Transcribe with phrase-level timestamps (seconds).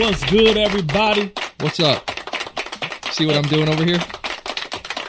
[0.00, 0.56] What's good?
[0.56, 1.30] Everybody?
[1.60, 2.08] What's up?
[3.10, 3.98] See what I'm doing over here?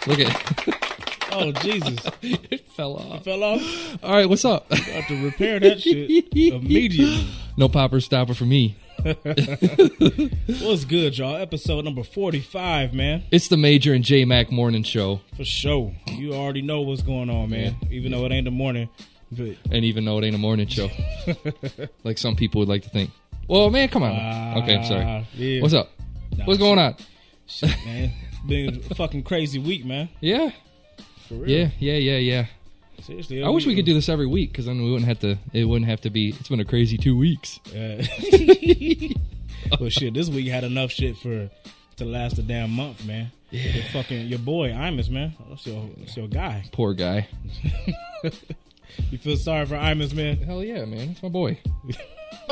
[0.05, 3.23] Look at Oh Jesus, it fell off.
[3.23, 4.03] fell off.
[4.03, 4.69] All right, what's up?
[4.73, 7.25] Have to repair that shit immediately.
[7.57, 8.75] No popper stopper for me.
[9.03, 11.35] What's good, y'all?
[11.35, 13.23] Episode number forty-five, man.
[13.31, 15.93] It's the Major and J Mac morning show, For sure.
[16.07, 17.75] You already know what's going on, man.
[17.91, 18.87] Even though it ain't the morning,
[19.31, 20.89] but and even though it ain't a morning show,
[22.03, 23.11] like some people would like to think.
[23.47, 24.11] Well, man, come on.
[24.63, 25.03] okay, I'm sorry.
[25.05, 25.61] Ah, yeah.
[25.61, 25.89] What's up?
[26.37, 26.95] Nah, What's going on?
[27.47, 28.11] Shit, man.
[28.31, 30.09] It's been a fucking crazy week, man.
[30.21, 30.51] Yeah,
[31.27, 31.49] For real.
[31.49, 32.45] yeah, yeah, yeah, yeah.
[33.01, 33.43] Seriously.
[33.43, 35.37] I wish we could do this every week because then we wouldn't have to.
[35.53, 36.29] It wouldn't have to be.
[36.29, 37.59] It's been a crazy two weeks.
[37.71, 38.03] Uh,
[39.79, 41.49] well, shit, this week had enough shit for
[41.97, 43.31] to last a damn month, man.
[43.51, 43.61] Yeah.
[43.73, 45.33] Your fucking your boy Imus, man.
[45.49, 46.65] That's your that's your guy.
[46.71, 47.27] Poor guy.
[49.09, 50.37] You feel sorry for Imus, man?
[50.37, 51.11] Hell yeah, man.
[51.11, 51.57] It's my boy.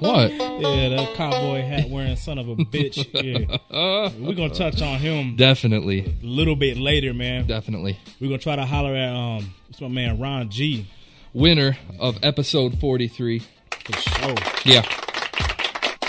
[0.00, 0.30] what?
[0.32, 3.06] Yeah, that cowboy hat wearing son of a bitch.
[3.12, 4.10] Yeah.
[4.18, 7.46] We're gonna touch on him Definitely, a little bit later, man.
[7.46, 7.98] definitely.
[8.20, 10.86] We're gonna try to holler at um it's my man Ron G
[11.32, 13.38] Winner of episode 43.
[13.84, 14.34] for sure.
[14.64, 14.82] Yeah.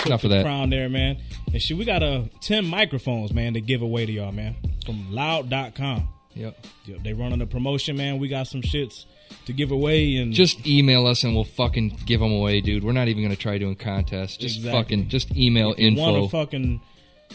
[0.05, 0.43] Enough of that.
[0.43, 1.17] Crown there, man.
[1.53, 4.55] And shit, we got uh ten microphones, man, to give away to y'all, man.
[4.85, 6.09] From loud.com.
[6.33, 6.65] Yep.
[6.85, 8.17] Yep, they running a promotion, man.
[8.19, 9.05] We got some shits
[9.45, 12.83] to give away and Just email us and we'll fucking give them away, dude.
[12.83, 14.37] We're not even going to try doing contests.
[14.37, 14.81] Just Exactly.
[14.81, 16.25] fucking, just email if you want info.
[16.25, 16.81] a fucking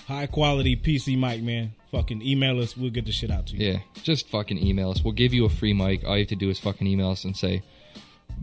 [0.07, 2.77] high quality PC mic, man, fucking email us.
[2.77, 3.73] We'll get the shit out to you.
[3.73, 3.79] yeah.
[4.03, 5.03] Just fucking email us.
[5.03, 6.05] We'll give you a free mic.
[6.05, 7.63] All you have to do is fucking email us and say,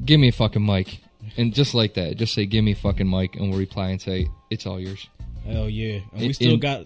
[0.04, 1.00] give me a fucking mic.
[1.38, 3.36] And just like that, just say, give me a fucking mic.
[3.36, 5.08] And we'll reply and say, it's all yours.
[5.46, 6.00] Hell yeah.
[6.14, 6.86] And we still in- got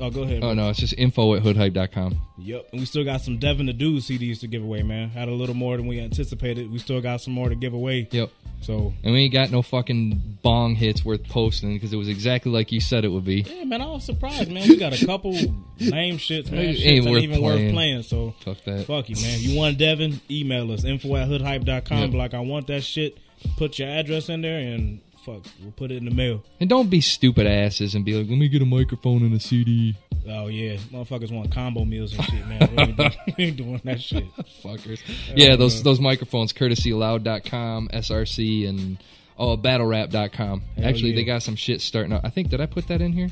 [0.00, 0.42] Oh, go ahead.
[0.42, 0.56] Oh, man.
[0.56, 0.70] no.
[0.70, 2.16] It's just info at hoodhype.com.
[2.38, 2.68] Yep.
[2.72, 5.10] And we still got some Devin the Dude CDs to give away, man.
[5.10, 6.70] Had a little more than we anticipated.
[6.70, 8.08] We still got some more to give away.
[8.10, 8.30] Yep.
[8.60, 12.50] So And we ain't got no fucking bong hits worth posting because it was exactly
[12.50, 13.42] like you said it would be.
[13.42, 14.66] yeah, man, I was surprised, man.
[14.68, 15.32] We got a couple
[15.80, 16.74] lame shits, man.
[16.74, 17.74] Shits ain't worth even worth playing.
[17.74, 18.02] playing.
[18.04, 18.86] So Fuck that.
[18.86, 19.38] Fuck you, man.
[19.40, 20.20] You want Devin?
[20.30, 20.84] Email us.
[20.84, 21.98] Info at hoodhype.com.
[21.98, 22.14] Yep.
[22.14, 23.18] Like, I want that shit.
[23.58, 26.44] Put your address in there and fuck, we'll put it in the mail.
[26.60, 29.40] And don't be stupid asses and be like, let me get a microphone and a
[29.40, 29.96] CD.
[30.28, 30.76] Oh, yeah.
[30.92, 32.68] Motherfuckers want combo meals and shit, man.
[32.76, 34.24] We ain't, doing, we ain't doing that shit.
[34.62, 35.00] Fuckers.
[35.34, 35.84] Yeah, uh, those uh.
[35.84, 39.02] those microphones, courtesy loud.com, SRC, and
[39.38, 40.62] oh, battlerap.com.
[40.76, 41.16] Hell Actually, yeah.
[41.16, 42.22] they got some shit starting up.
[42.24, 43.28] I think, did I put that in here?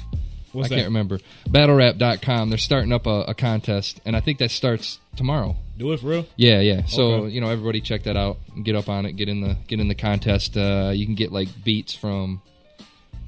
[0.52, 0.74] What's I that?
[0.76, 1.18] can't remember.
[1.48, 2.50] Battlerap.com.
[2.50, 5.56] They're starting up a, a contest, and I think that starts tomorrow.
[5.82, 6.26] Do it for real?
[6.36, 6.84] Yeah, yeah.
[6.86, 7.32] So Okay.
[7.34, 8.38] you know, everybody check that out.
[8.62, 9.12] Get up on it.
[9.14, 10.56] Get in the get in the contest.
[10.56, 12.40] Uh, you can get like beats from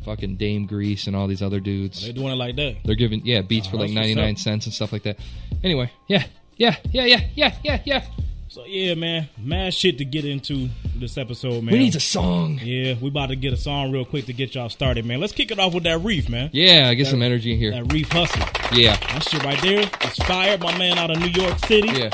[0.04, 2.04] fucking Dame Grease and all these other dudes.
[2.04, 2.76] They're doing it like that.
[2.84, 5.18] They're giving yeah beats Oh, for like ninety nine cents and stuff like that.
[5.64, 6.24] Anyway, yeah,
[6.56, 8.04] yeah, yeah, yeah, yeah, yeah, yeah.
[8.48, 9.28] So, yeah, man.
[9.36, 11.72] Mad shit to get into this episode, man.
[11.72, 12.60] We need a song.
[12.62, 15.18] Yeah, we about to get a song real quick to get y'all started, man.
[15.18, 16.50] Let's kick it off with that reef, man.
[16.52, 17.72] Yeah, I get some energy in here.
[17.72, 18.44] That reef hustle.
[18.78, 20.60] Yeah, That shit right there is fired.
[20.60, 21.88] My man out of New York City.
[21.98, 22.10] yeah.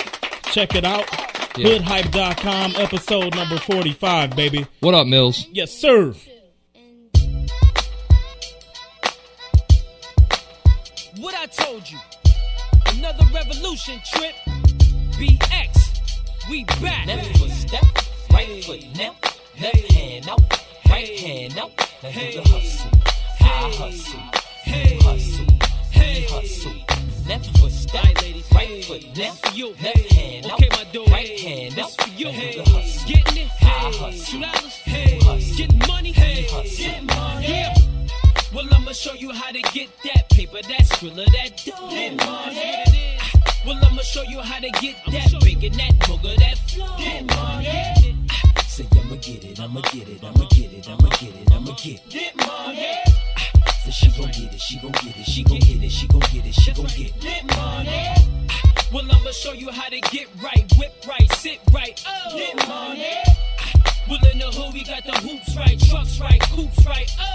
[0.51, 1.07] Check it out.
[1.57, 1.79] Yeah.
[1.79, 4.67] Hoodhype.com, episode number 45, baby.
[4.81, 5.47] What up, Mills?
[5.53, 6.15] Yes, sir.
[11.19, 11.99] What I told you.
[12.87, 14.35] Another revolution trip.
[15.19, 16.49] BX.
[16.51, 17.07] We back.
[17.07, 17.85] Left foot step,
[18.33, 19.15] right foot now,
[19.61, 20.41] left hand out,
[20.89, 21.71] right hand out.
[22.03, 22.91] Now do the hustle,
[23.41, 24.21] I hustle,
[24.65, 24.95] Hey.
[24.97, 25.47] you hustle,
[25.91, 26.21] Hey.
[26.23, 26.73] we hustle.
[27.31, 28.03] Left foot step,
[28.53, 29.69] right foot For you.
[29.81, 31.09] left hand Okay, my dude.
[31.11, 32.27] right hand This for you.
[32.27, 32.57] Hey.
[33.07, 33.47] Getting it.
[33.47, 33.99] Hey.
[34.01, 34.41] hustle.
[34.41, 35.57] Dollars.
[35.57, 36.11] Getting money.
[36.11, 36.49] Hey.
[36.77, 37.47] Getting money.
[37.47, 37.75] Yeah.
[38.53, 41.91] Well, I'ma show you how to get that paper, that skrilla, that dough.
[41.91, 43.19] Get money.
[43.65, 46.97] Well, I'ma show you how to get that bacon, that booger, that flow.
[46.99, 48.27] Get money.
[48.67, 51.87] Say I'ma get it, I'ma get it, I'ma get it, I'ma get it, I'ma get
[51.87, 52.09] it.
[52.09, 53.20] Get money.
[53.85, 56.21] Say she gon' get it, she gon' get it, she gon' get it, she gon'
[56.21, 57.21] get it, she gon' get it.
[57.21, 58.15] Get money.
[58.93, 61.99] Well, I'ma show you how to get right, whip right, sit right.
[62.07, 62.37] Oh.
[62.37, 63.17] Get money.
[64.07, 67.11] Well, in the hood, we got the hoops right, trucks right, coops right.
[67.21, 67.30] Oh.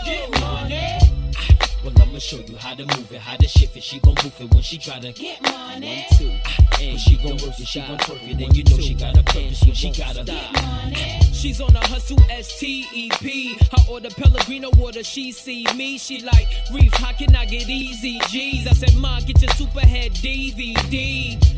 [2.36, 2.48] Get money.
[2.48, 3.84] Well, I'ma show you how to move it, how to shift it.
[3.84, 6.06] She gon' move it when she try to get money.
[6.12, 6.32] One, two.
[6.46, 6.92] Ah, eh.
[6.92, 8.42] And she gon' work it, she gon' twerk it.
[8.42, 11.20] And you know she got a purpose when she gotta get money.
[11.34, 13.58] She's on a hustle S T E P.
[13.72, 15.98] I order Pellegrino water, she see me.
[15.98, 18.68] She like, Reef, how can I get easy G's?
[18.68, 21.55] I said, Ma, get your superhead DVD.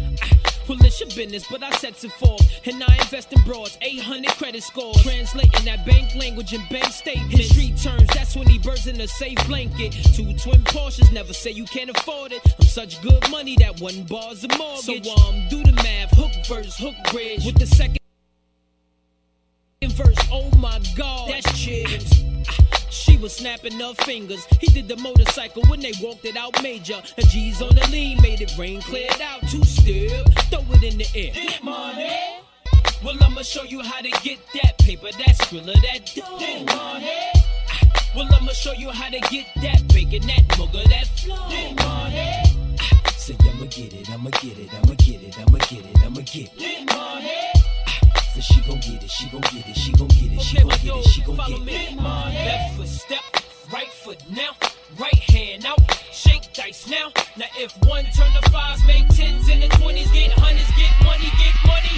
[0.67, 2.41] Well, it's your business, but I sets it forth.
[2.67, 5.01] And I invest in broads, 800 credit scores.
[5.01, 7.35] Translating that bank language and bank statements.
[7.35, 9.93] In street terms, that's when he birds in a safe blanket.
[10.13, 12.41] Two twin Porsches, never say you can't afford it.
[12.59, 15.05] I'm such good money that one bar's a mortgage.
[15.05, 17.45] So, um, do the math, hook verse, hook bridge.
[17.45, 17.97] With the second
[19.81, 22.21] verse, oh my god, that's chips.
[22.97, 24.45] Ah, She was snapping her fingers.
[24.59, 27.01] He did the motorcycle when they walked it out major.
[27.17, 30.25] A G's on the lean made it rain, cleared out two step.
[30.49, 31.33] Throw it in the air.
[31.33, 32.39] Get money.
[33.03, 36.39] Well, I'ma show you how to get that paper, that skrilla, that dough.
[36.39, 37.11] Get money.
[38.15, 41.49] Well, I'ma show you how to get that bacon, that booger, that flow.
[41.49, 42.43] Get money.
[43.15, 46.35] Say I'ma get it, I'ma get it, I'ma get it, I'ma get it, I'ma get
[46.35, 46.57] it.
[46.57, 47.46] Get money.
[48.37, 50.69] So she gon' get it, she gon' get it, she gon' get it, she Okay,
[50.69, 51.97] gon' get it, she gon' get it.
[51.97, 53.23] Left foot step,
[53.73, 54.51] right foot now,
[54.99, 55.79] right hand out,
[56.11, 57.11] shake dice now.
[57.35, 61.31] Now if one turn the fives, make tens and the twenties, get hundreds, get money,
[61.41, 61.97] get money.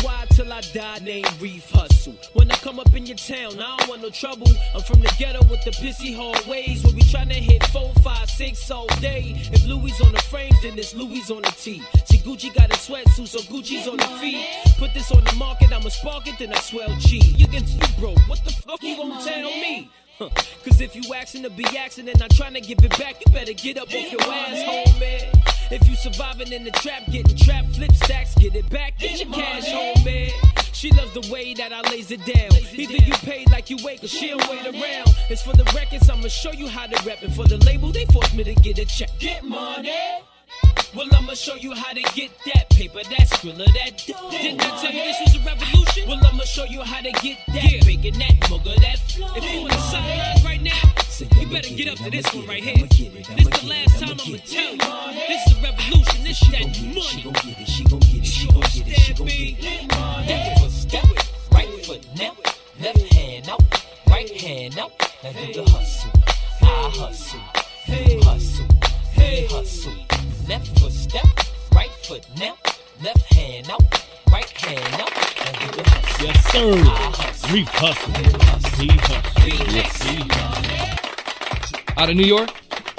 [0.00, 2.14] NY till I die, name Reef Hustle.
[2.32, 4.48] When I come up in your town, I don't want no trouble.
[4.74, 8.70] I'm from the ghetto with the pissy hallways where we tryna hit four, five, six
[8.70, 9.34] all day.
[9.52, 11.82] If Louis on the frames, then it's Louis on the tee.
[12.06, 14.46] See, Gucci got a sweatsuit, so Gucci's on the feet.
[14.78, 17.38] Put this on the market, I'ma spark it, then I swell cheese.
[17.38, 19.90] You get you broke, what the fuck you won't tell me?
[20.18, 20.28] Huh.
[20.64, 23.32] Cause if you asking to be asking and not trying to give it back, you
[23.32, 25.32] better get up off your asshole, man.
[25.70, 29.32] If you surviving in the trap, getting trapped, flip stacks, get it back, get your
[29.32, 30.30] cash home, man.
[30.72, 32.50] She loves the way that I lays it down.
[32.72, 35.14] Either you pay like you wait, or she don't wait around.
[35.28, 37.22] It's for the records, I'ma show you how to rap.
[37.22, 39.10] And for the label, they force me to get a check.
[39.20, 39.92] Get money.
[40.92, 44.30] Well, I'ma show you how to get that paper, that skrilla, that dough.
[44.30, 46.08] Didn't I tell you this was a revolution?
[46.08, 49.28] Well, I'ma show you how to get that bacon, that booger, that flow.
[49.36, 52.86] If you sideline right now, you better get up to this one right here.
[52.86, 54.78] This the last time I'ma tell you.
[55.28, 56.24] This is a revolution.
[56.24, 57.22] This is that She money.
[57.22, 59.88] gon' get it, she gon' get it, she gon' get it, she gon' get it.
[60.28, 61.04] Left foot step,
[61.52, 62.34] right foot now,
[62.80, 63.62] left hand out,
[64.08, 64.92] right hand out.
[65.22, 66.10] Now do the hustle,
[66.62, 67.40] I hustle,
[67.86, 68.66] you hustle,
[69.12, 69.92] hey hustle.
[70.48, 71.26] Left foot step,
[71.74, 72.56] right foot now,
[73.02, 73.82] left hand out,
[74.32, 75.12] right hand out.
[75.44, 76.26] Now do the hustle.
[76.26, 76.72] Yes, sir.
[76.72, 77.54] I hustle.
[77.54, 78.12] Reef hustle.
[78.80, 80.49] He hustle.
[82.00, 82.08] Yes.
[82.08, 82.08] He hustle.
[82.08, 82.50] Out of New York?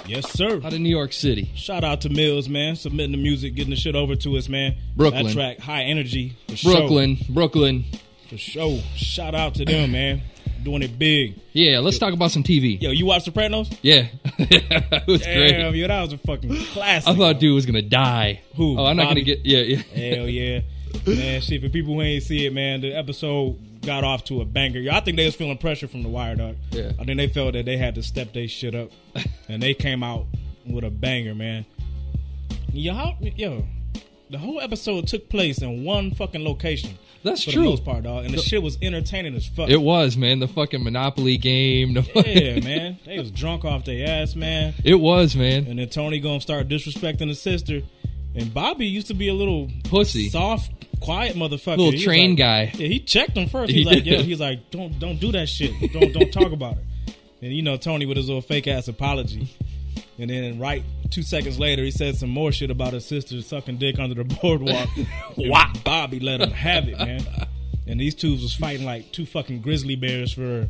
[0.08, 0.62] Yes, sir.
[0.64, 1.52] Out of New York City.
[1.56, 4.76] Shout out to Mills, man, submitting the music, getting the shit over to us, man.
[4.96, 5.26] Brooklyn.
[5.28, 6.36] That track, high energy.
[6.50, 6.76] For sure.
[6.78, 7.18] Brooklyn.
[7.30, 7.86] Brooklyn.
[8.30, 8.80] For sure.
[8.96, 10.22] Shout out to them, man.
[10.64, 11.40] Doing it big.
[11.54, 12.80] Yeah, let's talk about some TV.
[12.82, 13.70] Yo, you watch Sopranos?
[13.82, 14.08] Yeah.
[14.38, 15.76] it was Damn, great.
[15.80, 17.10] yo, that was a fucking classic.
[17.10, 17.40] I thought yo.
[17.40, 18.42] dude was gonna die.
[18.56, 19.44] Who, Oh, I'm not gonna get.
[19.46, 19.78] Yeah, yeah.
[20.16, 20.62] Hell yeah.
[21.08, 24.46] Man, shit, for people who ain't see it, man, the episode got off to a
[24.46, 24.90] banger.
[24.92, 26.56] I think they was feeling pressure from the wire, dog.
[26.72, 26.92] Yeah.
[27.00, 28.92] I think they felt that they had to step their shit up.
[29.48, 30.26] and they came out
[30.66, 31.66] with a banger, man.
[32.72, 33.66] Yo, yo,
[34.30, 36.98] the whole episode took place in one fucking location.
[37.24, 37.64] That's for true.
[37.64, 38.26] the most part, dog.
[38.26, 39.70] And the shit was entertaining as fuck.
[39.70, 40.40] It was man.
[40.40, 41.94] The fucking Monopoly game.
[41.94, 43.00] The fucking- yeah, man.
[43.06, 44.74] They was drunk off their ass, man.
[44.84, 45.66] It was man.
[45.68, 47.82] And then Tony gonna start disrespecting his sister.
[48.36, 50.30] And Bobby used to be a little Pussy.
[50.30, 51.78] soft, quiet motherfucker.
[51.78, 52.72] Little He train like- guy.
[52.76, 53.72] Yeah, he checked him first.
[53.72, 54.06] He He's like, did.
[54.08, 55.74] yeah, he's like, don't don't do that shit.
[55.92, 57.16] Don't don't talk about it.
[57.42, 59.48] And you know, Tony with his little fake ass apology.
[60.18, 63.78] And then right two seconds later, he said some more shit about his sister sucking
[63.78, 64.88] dick under the boardwalk.
[65.38, 65.72] wow.
[65.84, 67.26] Bobby let him have it, man.
[67.88, 70.70] And these two was fighting like two fucking grizzly bears for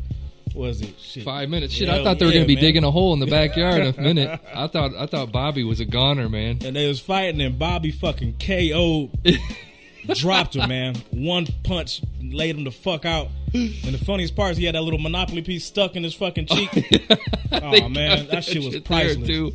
[0.53, 0.99] was it?
[0.99, 1.23] Shit.
[1.23, 1.73] Five minutes.
[1.73, 2.63] Shit, I thought they were yeah, gonna be man.
[2.63, 4.39] digging a hole in the backyard in a minute.
[4.53, 6.59] I thought I thought Bobby was a goner, man.
[6.63, 9.11] and they was fighting, and Bobby fucking KO'd,
[10.15, 10.95] dropped him, man.
[11.11, 13.27] One punch laid him the fuck out.
[13.53, 16.45] And the funniest part is he had that little Monopoly piece stuck in his fucking
[16.45, 16.69] cheek.
[17.51, 19.53] oh man, that shit was priceless.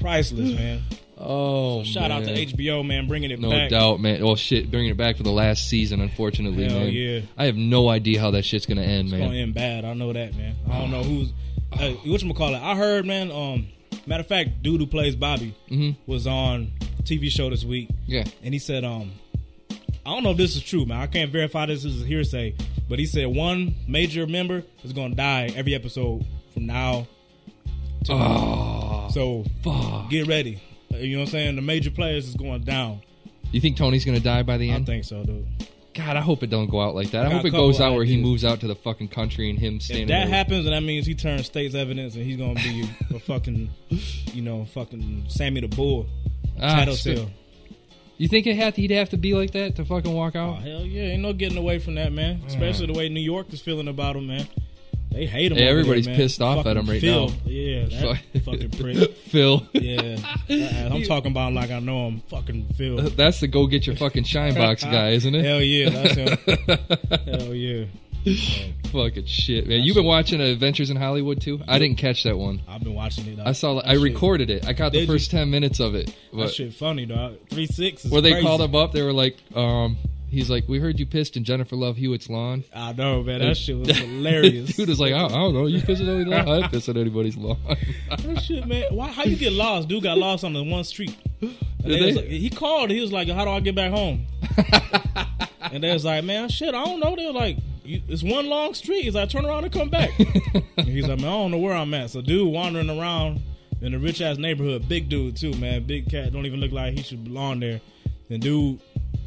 [0.00, 0.82] Priceless, man.
[1.28, 2.30] Oh, Shout out to.
[2.32, 3.50] HBO, man, bringing it back.
[3.50, 3.70] No back.
[3.70, 4.24] doubt, man.
[4.24, 6.92] Well, shit, bringing it back for the last season, unfortunately, Hell man.
[6.92, 7.20] yeah.
[7.36, 9.20] I have no idea how that shit's gonna end, It's man.
[9.28, 9.84] gonna end bad.
[9.84, 10.54] I know that, man.
[10.70, 11.32] I don't know who's.
[11.72, 12.62] Uh, which call it?
[12.62, 13.32] I heard, man.
[13.32, 13.66] Um,
[14.06, 15.96] matter of fact, dude who plays Bobby Mhm.
[16.06, 17.88] was on a TV show this week.
[18.06, 18.24] Yeah.
[18.44, 19.10] and he said, um,
[20.04, 21.00] I don't know if this is true, man.
[21.00, 22.54] I can't verify this as a hearsay,
[22.88, 27.08] but he said one major member is gonna die every episode from now.
[28.04, 30.08] To Oh, so fuck.
[30.08, 30.60] get ready.
[31.00, 31.56] You know what I'm saying?
[31.56, 33.00] The major players is going down.
[33.52, 34.82] You think Tony's gonna die by the end?
[34.84, 35.46] I think so, dude.
[35.94, 37.24] God, I hope it don't go out like that.
[37.26, 39.58] I I, hope it goes out where he moves out to the fucking country and
[39.58, 40.28] him If standing that there.
[40.28, 43.70] happens, then that means he turns state's evidence, and he's gonna be a fucking,
[44.34, 46.06] you know, fucking Sammy the Bull,
[46.60, 47.30] Ah, tattletale.
[48.18, 50.62] You think it had he'd have to be like that to fucking walk Oh out?
[50.62, 52.42] hell yeah, ain't no getting away from that, man.
[52.46, 54.46] Especially the way New York is feeling about him, man.
[55.16, 55.56] They hate him.
[55.58, 57.28] Yeah, everybody's there, pissed off at him right Phil.
[57.30, 57.34] now.
[57.46, 57.84] Yeah,
[58.32, 59.16] that fucking prick.
[59.28, 59.66] Phil.
[59.72, 60.18] Yeah,
[60.50, 62.20] Uh, I'm talking about like I know him.
[62.28, 62.96] Fucking Phil.
[63.16, 65.42] That's the go get your fucking shine box guy, isn't it?
[65.44, 67.18] Hell yeah, that's him.
[67.26, 67.86] Hell yeah.
[68.92, 69.82] fucking shit, man.
[69.82, 71.60] You've been watching Adventures in Hollyhood too?
[71.68, 72.60] I didn't catch that one.
[72.68, 73.38] I've been watching it.
[73.42, 73.76] I saw.
[73.76, 74.66] That I shit- recorded it.
[74.66, 75.06] I the Did you?
[75.06, 76.06] first ten minutes of it.
[76.06, 77.36] That But shit funny, dog.
[77.48, 78.46] Three six is where they crazy.
[78.46, 79.96] called him up, they were like, um,
[80.28, 82.64] He's like, we heard you pissed in Jennifer Love Hewitt's lawn.
[82.74, 83.40] I know, man.
[83.40, 84.74] That shit was hilarious.
[84.76, 85.66] Dude was like, I, I don't know.
[85.66, 86.62] You pissed on anybody's lawn?
[86.64, 87.58] I piss on anybody's lawn.
[88.10, 88.84] that shit, man.
[88.94, 89.08] Why?
[89.08, 89.88] How you get lost?
[89.88, 91.16] Dude got lost on the one street.
[91.40, 91.54] And
[91.84, 92.90] Did they was like- he called.
[92.90, 94.26] He was like, "How do I get back home?"
[95.72, 98.74] and they was like, "Man, shit, I don't know." They were like, "It's one long
[98.74, 101.58] street." He's like, "Turn around and come back." and he's like, "Man, I don't know
[101.58, 103.40] where I'm at." So, dude, wandering around
[103.80, 105.84] in a rich ass neighborhood, big dude too, man.
[105.84, 107.80] Big cat, don't even look like he should belong there.
[108.30, 108.80] And dude,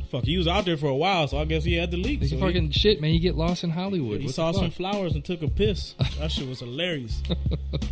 [0.10, 2.24] fuck, he was out there for a while, so I guess he had to leak.
[2.26, 3.12] So he- fucking shit, man.
[3.14, 4.20] You get lost in Hollywood.
[4.20, 5.96] he What saw some flowers and took a piss.
[6.20, 7.22] That shit was hilarious.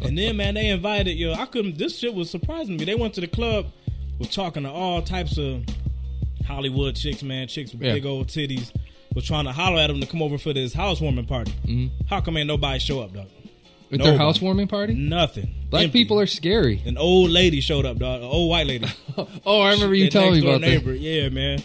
[0.01, 1.33] and then, man, they invited yo.
[1.33, 1.77] I couldn't.
[1.77, 2.85] This shit was surprising me.
[2.85, 3.67] They went to the club,
[4.19, 5.63] was talking to all types of
[6.45, 7.93] Hollywood chicks, man, chicks with Yeah.
[7.93, 8.71] big old titties.
[9.15, 11.51] Was trying to holler at him to come over for this housewarming party.
[11.65, 11.89] Mhm.
[12.07, 13.27] How come ain't nobody show up, dog?
[13.89, 14.93] With their housewarming party?
[14.93, 15.49] Nothing.
[15.69, 15.99] Black Empty.
[15.99, 16.81] people are scary.
[16.85, 18.21] An old lady showed up, dog.
[18.21, 18.85] An old white lady.
[19.45, 20.67] Oh, I remember you telling me about that.
[20.67, 20.93] neighbor.
[20.93, 21.63] Yeah, man.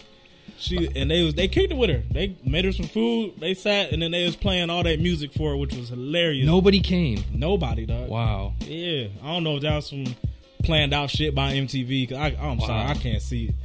[0.57, 2.03] She and they was they kicked it with her.
[2.11, 3.33] They made her some food.
[3.39, 6.45] They sat and then they was playing all that music for her, which was hilarious.
[6.45, 7.23] Nobody came.
[7.33, 8.07] Nobody, dog.
[8.09, 8.53] Wow.
[8.61, 10.05] Yeah, I don't know if that was some
[10.63, 12.09] planned out shit by MTV.
[12.09, 13.55] Cause I, I'm sorry, I can't see it,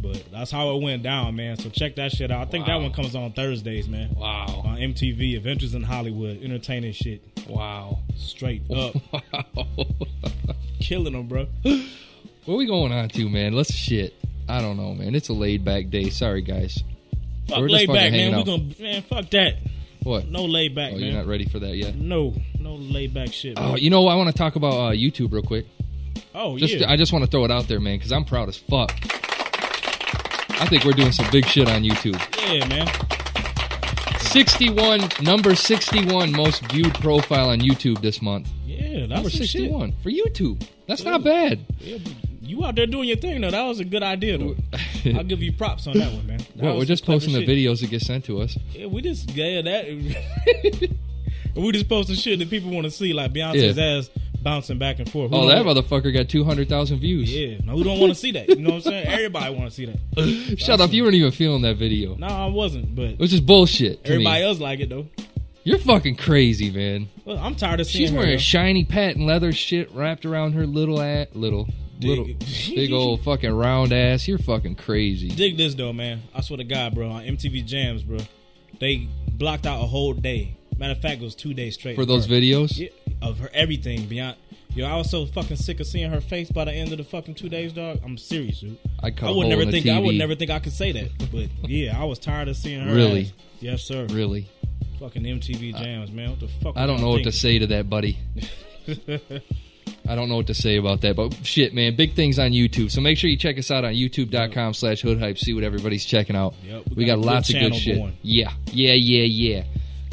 [0.00, 1.56] but that's how it went down, man.
[1.56, 2.46] So check that shit out.
[2.46, 4.14] I think that one comes on Thursdays, man.
[4.16, 4.62] Wow.
[4.64, 7.98] On MTV, Adventures in Hollyhood, entertaining shit, Wow.
[8.16, 9.66] straight up, Wow.
[10.78, 11.48] killing them, bro.
[12.44, 13.54] What are we going on to, man?
[13.54, 14.14] Let's shit.
[14.48, 15.14] I don't know, man.
[15.14, 16.08] It's a laid back day.
[16.10, 16.82] Sorry, guys.
[17.48, 18.12] Fuck We're laid back, man.
[18.12, 18.46] hanging We out.
[18.46, 19.54] gonna man, fuck that.
[20.02, 20.28] What?
[20.28, 21.04] No laid back, Oh, man.
[21.04, 21.94] you're not ready for that yet.
[21.96, 23.58] No, no laid back shit.
[23.58, 23.78] Oh, Man.
[23.78, 25.66] you know, I want to talk about uh, YouTube real quick.
[26.34, 26.90] Oh, Just, yeah.
[26.90, 28.92] I just want to throw it out there, man, because I'm proud as fuck.
[30.60, 32.18] I think we're doing some big shit on YouTube.
[32.52, 32.86] yeah, man.
[34.20, 38.48] 61, number 61 most viewed profile on YouTube this month.
[38.66, 39.50] Yeah, that's Number some shit.
[39.62, 40.66] 61 for YouTube.
[40.86, 41.64] That's not bad.
[41.80, 41.98] Yeah,
[42.48, 43.50] you out there doing your thing though.
[43.50, 44.56] That was a good idea though.
[45.14, 46.38] I'll give you props on that one, man.
[46.56, 47.48] That Well, we're just posting the shit.
[47.48, 48.58] videos that get sent to us.
[48.72, 49.86] Yeah, we just yeah that.
[51.54, 53.84] we just posting shit that people want to see, like Beyonce's Yeah.
[53.98, 54.10] ass
[54.42, 55.32] bouncing back and forth.
[55.32, 57.32] Oh, who Oh, that don't- motherfucker got 200,000 views.
[57.34, 58.48] Yeah, now who don't want to see that?
[58.48, 59.06] You know what I'm saying?
[59.06, 60.58] Everybody want to see that.
[60.58, 60.92] Shut up.
[60.92, 62.14] You weren't even feeling that video.
[62.16, 64.04] No, I wasn't, but It was just bullshit.
[64.04, 64.14] to me.
[64.16, 65.06] everybody else like it though.
[65.64, 67.08] You're fucking crazy, man.
[67.26, 70.66] Well, I'm tired of seeing She's wearing a shiny patent leather shit wrapped around her
[70.66, 71.68] little at little
[72.00, 72.24] little
[72.74, 74.28] big old fucking round ass.
[74.28, 75.28] You're fucking crazy.
[75.28, 76.22] Dig this though, man.
[76.34, 77.10] I swear to God, bro.
[77.10, 78.18] On MTV Jams, bro,
[78.80, 80.56] they blocked out a whole day.
[80.78, 82.36] Matter of fact, it was two days straight For those Bro.
[82.36, 82.78] videos?
[82.78, 82.88] Yeah,
[83.20, 84.36] of her everything beyond.
[84.74, 87.04] Yo, I was so fucking sick of seeing her face by the end of the
[87.04, 87.98] fucking two days, dog.
[88.04, 88.78] I'm serious, dude.
[89.02, 92.00] I I would never think I would never think I could say that, but yeah,
[92.00, 92.94] I was tired of seeing her.
[92.94, 93.22] Really?
[93.22, 93.32] ass.
[93.60, 94.06] Yes, sir.
[94.10, 94.48] Really?
[95.00, 96.30] Fucking MTV Jams, man.
[96.30, 96.76] What the fuck?
[96.76, 98.18] I don't know what to say to that, buddy.
[100.08, 102.90] I don't know what to say about that, but shit, man, big things on YouTube.
[102.90, 106.04] So make sure you check us out on youtube.com slash hood hype, see what everybody's
[106.04, 106.54] checking out.
[106.64, 107.96] Yep, we, got, a good lots of good shit.
[107.98, 108.16] going.
[108.22, 109.64] Yeah, yeah, yeah, yeah.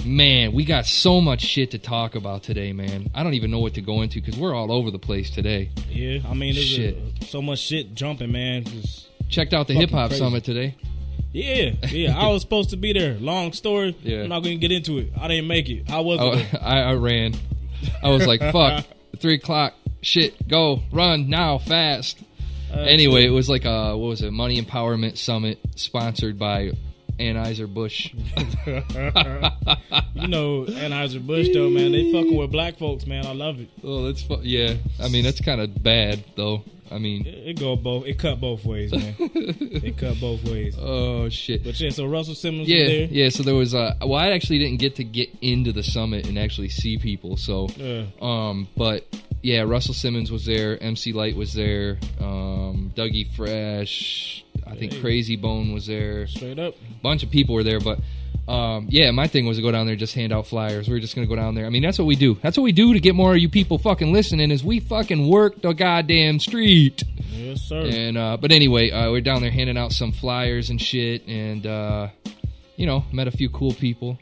[0.06, 3.10] Man, we got so much shit to talk about today, man.
[3.16, 5.72] I don't even know what to go into because we're all over the place today.
[5.90, 6.98] Yeah, I mean, there's Shit.
[7.22, 8.66] A, so much shit jumping, man.
[8.66, 10.76] Just Checked out the hip hop summit today.
[11.34, 12.16] yeah, yeah.
[12.20, 13.16] I was supposed to be there.
[13.16, 13.96] Long story.
[14.04, 14.24] Yeah.
[14.24, 15.12] I'm not going to get into it.
[15.20, 15.90] I didn't make it.
[15.90, 16.46] How was Oh, it?
[16.62, 17.34] I, I ran.
[18.04, 18.86] I was like, fuck,
[19.20, 19.74] three o'clock.
[20.06, 22.20] Shit, go, run now, fast.
[22.72, 24.30] Uh, Anyway, it was like a what was it?
[24.32, 26.72] Money Empowerment Summit sponsored by
[27.20, 28.14] Anheuser Busch.
[30.16, 31.92] you know, Anheuser Busch though, man.
[31.92, 33.26] They fucking with black folks, man.
[33.26, 33.70] I love it.
[33.84, 34.76] Oh, that's fu- yeah.
[35.02, 36.64] I mean, that's kind of bad though.
[36.92, 38.06] I mean, It, it go both.
[38.06, 39.16] It cut both ways, man.
[39.20, 40.76] it cut both ways.
[40.80, 41.64] oh shit.
[41.64, 43.08] But yeah, so Russell Simmons Yeah, was there.
[43.10, 43.30] yeah.
[43.30, 46.38] So there was uh well, I actually didn't get to get into the summit and
[46.38, 47.38] actually see people.
[47.38, 48.04] So, Yeah.
[48.22, 49.04] um, but
[49.46, 50.82] yeah, Russell Simmons was there.
[50.82, 52.00] MC Lyte was there.
[52.20, 54.44] Um, Dougie Fresh.
[54.66, 55.02] I think Hey.
[55.02, 56.26] Krayzie Bone was there.
[56.26, 56.74] Straight up.
[57.04, 58.00] bunch of people were there, but
[58.48, 60.88] um, yeah, my thing was to go down there and just hand out flyers.
[60.88, 61.68] We were just gonna go down there.
[61.68, 62.40] I mean, that's what we do.
[62.42, 64.50] That's what we do to get more of you people fucking listening.
[64.50, 67.04] Is we fucking work the goddamn street.
[67.32, 67.86] Yes, sir.
[67.86, 71.68] And uh, but anyway, uh, we're down there handing out some flyers and shit, and
[71.68, 72.08] uh,
[72.78, 74.18] you know, met a few cool people,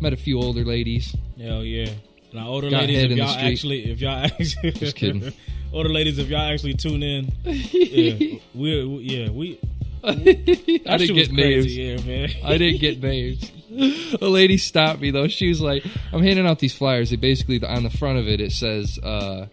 [0.00, 1.14] met a few older ladies.
[1.38, 1.90] Hell yeah.
[2.32, 5.32] Now, older Got ladies, if y'all actually, if y'all actually, Just kidding.
[5.72, 9.60] older ladies, if y'all actually tune in, yeah, we, we yeah, we.
[10.04, 12.30] I didn't get crazy, yeah, man.
[12.42, 13.52] I didn't get names.
[14.20, 15.28] A lady stopped me though.
[15.28, 17.10] She was like, "I'm handing out these flyers.
[17.10, 19.46] They basically on the front of it it says uh,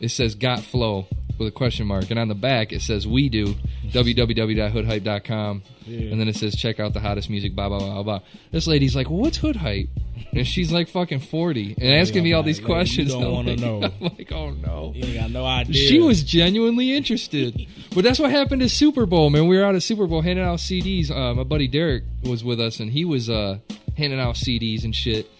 [0.00, 1.06] it says got flow."
[1.38, 3.54] With a question mark, and on the back it says "We do."
[3.92, 6.10] www.hoodhype.com, Yeah.
[6.10, 7.54] and then it says check out the hottest music.
[7.54, 8.20] Blah blah blah blah.
[8.50, 9.88] This lady's like, "What's hood hype?"
[10.32, 13.12] And she's like fucking forty and asking me all these lady, questions.
[13.14, 13.82] you don't wanna know.
[14.00, 14.92] I'm like, oh no.
[14.94, 15.74] You got no idea.
[15.74, 17.66] She was genuinely interested.
[17.94, 19.46] but that's what happened at Super Bowl, man.
[19.46, 21.10] We were out at Super Bowl handing out CDs.
[21.10, 23.58] Uh, my buddy Derek was with us, and he was uh,
[23.96, 25.30] handing out CDs and shit.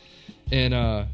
[0.53, 1.07] And uh,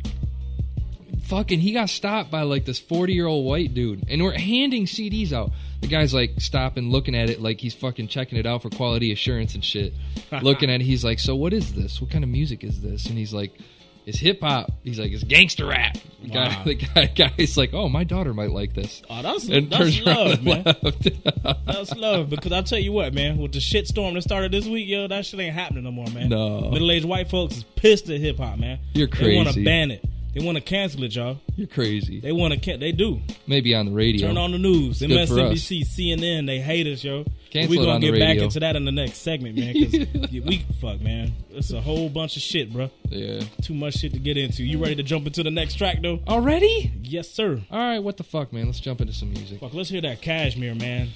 [1.30, 4.04] fucking, he got stopped by like this 40 year old white dude.
[4.08, 5.52] And we're handing CDs out.
[5.80, 9.12] The guy's like stopping, looking at it like he's fucking checking it out for quality
[9.12, 9.94] assurance and shit.
[10.42, 12.00] looking at it, he's like, So what is this?
[12.00, 13.06] What kind of music is this?
[13.06, 13.58] And he's like,
[14.06, 14.72] it's hip hop.
[14.82, 15.96] He's like, it's gangster rap.
[16.22, 17.06] The guy, the guy,
[17.38, 20.64] guy's like, oh, my daughter might like this Oh, that's and that's love, man.
[21.66, 22.28] That's love.
[22.28, 25.06] Because I tell you what, man, with the shit storm that started this week, yo,
[25.06, 26.28] that shit ain't happening no more, man.
[26.28, 26.70] No.
[26.70, 28.80] Middle aged white folks is pissed at hip hop, man.
[28.94, 29.30] You're crazy.
[29.30, 30.04] They want to ban it.
[30.32, 31.38] They want to cancel it, y'all.
[31.56, 32.20] You're crazy.
[32.20, 32.60] They want to.
[32.60, 33.20] Can- they do.
[33.46, 34.28] Maybe on the radio.
[34.28, 35.00] Turn on the news.
[35.00, 35.52] good for us.
[35.54, 37.24] MSNBC, CNN, they hate us, yo.
[37.50, 39.72] Cancel we it gonna on the get back into that in the next segment, man.
[39.72, 41.32] Because we fuck, man.
[41.50, 42.90] It's a whole bunch of shit, bro.
[43.08, 43.40] Yeah.
[43.62, 44.62] Too much shit to get into.
[44.62, 46.20] You ready to jump into the next track, though?
[46.28, 46.92] Already?
[47.02, 47.60] Yes, sir.
[47.68, 47.98] All right.
[47.98, 48.66] What the fuck, man?
[48.66, 49.58] Let's jump into some music.
[49.58, 51.08] Fuck, let's hear that Cashmere, man.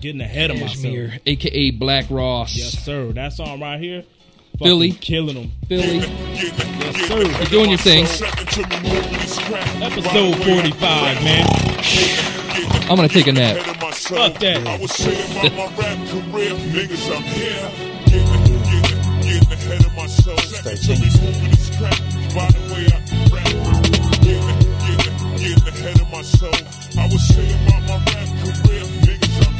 [0.00, 0.82] Getting ahead of myself.
[0.82, 2.56] Cashmere, aka Black Ross.
[2.56, 3.12] Yes, sir.
[3.12, 4.04] That song right here.
[4.62, 4.92] Fucking Philly.
[4.92, 5.52] killing them.
[5.68, 5.98] Philly.
[5.98, 7.22] Yes, sir.
[7.22, 8.04] You're doing your thing.
[9.82, 11.46] Episode 45, man.
[12.88, 13.56] I'm gonna take a nap.
[13.56, 14.66] Fuck that.
[14.66, 17.70] I was saying about my rap career, niggas, I'm here.
[18.06, 20.40] Getting, ahead of myself.
[20.40, 21.98] Second moving this crap.
[22.34, 22.98] By the way, I
[23.32, 23.48] rap.
[24.22, 26.98] Getting, getting, getting ahead of myself.
[26.98, 29.01] I was saying about my rap career, niggas, I'm here.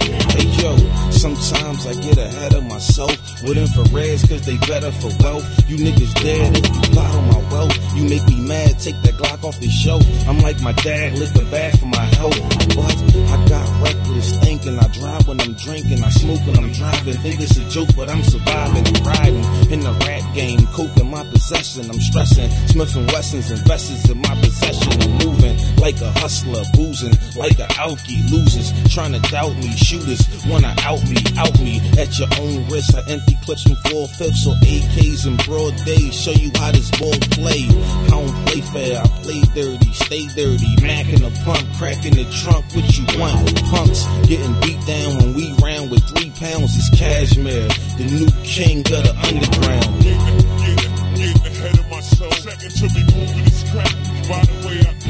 [0.03, 0.77] Hey yo,
[1.11, 5.45] sometimes I get ahead of myself with infrareds cause they better for wealth.
[5.69, 7.97] You niggas dead if you plot on my wealth.
[7.97, 10.03] You make me mad, take that Glock off the shelf.
[10.29, 12.39] I'm like my dad, the bad for my health.
[12.77, 12.97] But
[13.31, 14.79] I got reckless thinking.
[14.79, 17.15] I drive when I'm drinking, I smoke when I'm driving.
[17.15, 18.87] Think it's a joke, but I'm surviving.
[18.87, 21.91] I'm riding in the rat game, coke in my possession.
[21.91, 24.93] I'm stressing, Smith and Wessons and vests in my possession.
[25.03, 25.42] I'm moving
[25.83, 28.23] like a hustler, boozing like a alky.
[28.31, 32.95] Losers trying to doubt me, shooters wanna out me, out me at your own risk.
[32.95, 36.09] I empty clips from four fifths or AKs in broad day.
[36.15, 37.67] Show you how this ball play.
[37.67, 40.71] I don't play fair, I play dirty, stay dirty.
[40.87, 42.63] Mac in the pump, crack in the trunk.
[42.79, 43.43] What you want?
[43.75, 46.79] Punks getting beat down when we round with three pounds.
[46.79, 47.67] It's cashmere,
[47.99, 49.91] the new king of the underground.
[49.99, 52.35] Getting, getting, getting ahead of myself.
[52.39, 53.91] Second to moving this crap.
[54.31, 55.02] By the way, I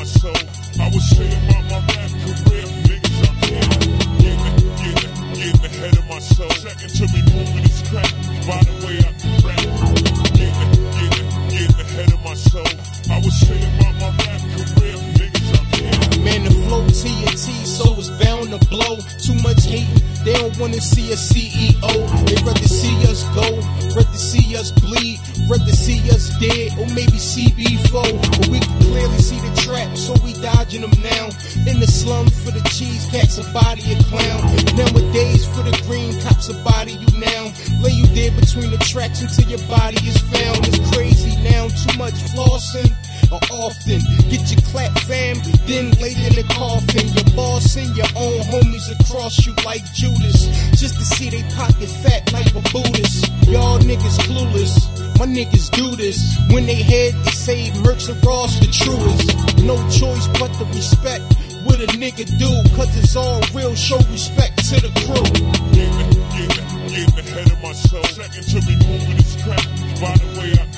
[0.00, 0.80] myself.
[0.80, 3.20] I was saying about my rap career, niggas.
[3.44, 4.56] Getting, getting,
[5.36, 6.52] getting ahead of myself.
[6.56, 7.68] Second to me moving.
[8.48, 9.12] By the way, I
[9.44, 9.60] rap.
[10.32, 12.72] Getting, getting, getting ahead of myself.
[13.10, 16.24] I was about my rap career, niggas.
[16.24, 18.96] Man, the flow TNT, so it's bound to blow.
[19.20, 19.88] Too much hate,
[20.24, 21.92] they don't wanna see a CEO.
[22.24, 23.44] They rather see us go,
[23.94, 28.06] rather see us bleed, rather see us dead, or maybe CB4.
[28.38, 31.26] But we can clearly see the trap, so we dodging them now.
[31.66, 34.40] In the slum for the cheese, cats a body a clown.
[34.78, 37.50] Nowadays for the green cops a body you now.
[37.82, 40.62] Lay you dead between the tracks until your body is found.
[40.70, 42.94] It's crazy now, too much flossing
[43.34, 43.98] or often.
[44.30, 47.10] Get your clap fam, then laid in the coffin.
[47.10, 50.46] Your boss and your own homies across you like Judas.
[50.78, 53.26] Just to see they pocket fat like a Buddhist.
[53.50, 54.99] Y'all niggas clueless.
[55.20, 56.38] My niggas do this.
[56.48, 59.62] When they head, they say Mercs and Ross the truest.
[59.62, 61.22] No choice but to respect
[61.64, 62.48] what a nigga do.
[62.74, 63.74] Cause it's all real.
[63.74, 65.20] Show respect to the crew.
[65.76, 66.20] Getting,
[67.20, 68.06] ahead of myself.
[68.10, 69.60] Second to me moving this crap.
[70.00, 70.69] By the way, I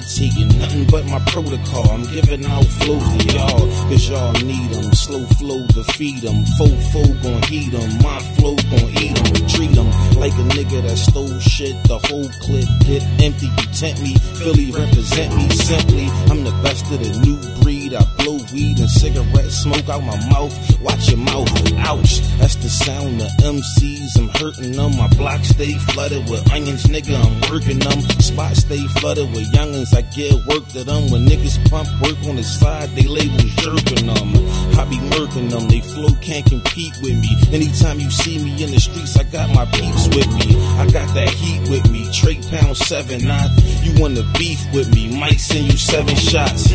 [0.00, 1.90] nothing but my protocol.
[1.90, 4.92] I'm giving out flows to y'all, cause y'all need them.
[4.92, 6.44] Slow flow to feed them.
[6.56, 7.98] Full flow gon' heat them.
[8.02, 9.48] My flow gon' eat them.
[9.48, 11.74] Treat them like a nigga that stole shit.
[11.84, 13.46] The whole clip get empty.
[13.46, 14.14] You tempt me.
[14.38, 16.06] Philly represent me simply.
[16.30, 17.67] I'm the best of the new breed.
[17.88, 17.96] Weed.
[17.96, 20.80] I blow weed and cigarette smoke out my mouth.
[20.80, 21.48] Watch your mouth.
[21.78, 22.20] Ouch.
[22.38, 24.18] That's the sound of MCs.
[24.18, 24.96] I'm hurting them.
[24.96, 27.16] My block stay flooded with onions, nigga.
[27.16, 28.00] I'm working them.
[28.20, 29.94] Spot stay flooded with youngins.
[29.96, 31.10] I get work to them.
[31.10, 34.30] When niggas pump work on the side, they labels jerking them.
[34.78, 35.68] I be murking them.
[35.68, 37.36] They flow can't compete with me.
[37.52, 40.56] Anytime you see me in the streets, I got my peeps with me.
[40.78, 42.08] I got that heat with me.
[42.12, 43.24] Trade pound seven.
[43.24, 43.50] Not
[43.82, 45.18] you want to beef with me.
[45.18, 46.72] Might send you seven shots.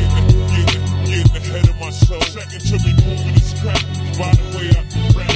[1.13, 2.23] Getting, getting, getting ahead of myself.
[2.23, 3.77] Second to me moving this crap.
[4.17, 4.81] By the way I
[5.13, 5.29] rap.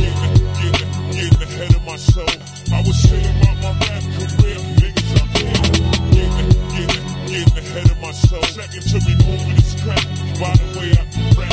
[0.00, 2.32] Getting, getting, getting ahead of myself.
[2.72, 4.56] I was saying about my rap career.
[4.80, 5.60] Niggas, I'm here.
[6.08, 8.48] Getting, getting, getting ahead of myself.
[8.48, 10.00] Second to me moving this crap.
[10.40, 11.04] By the way I
[11.36, 11.52] rap.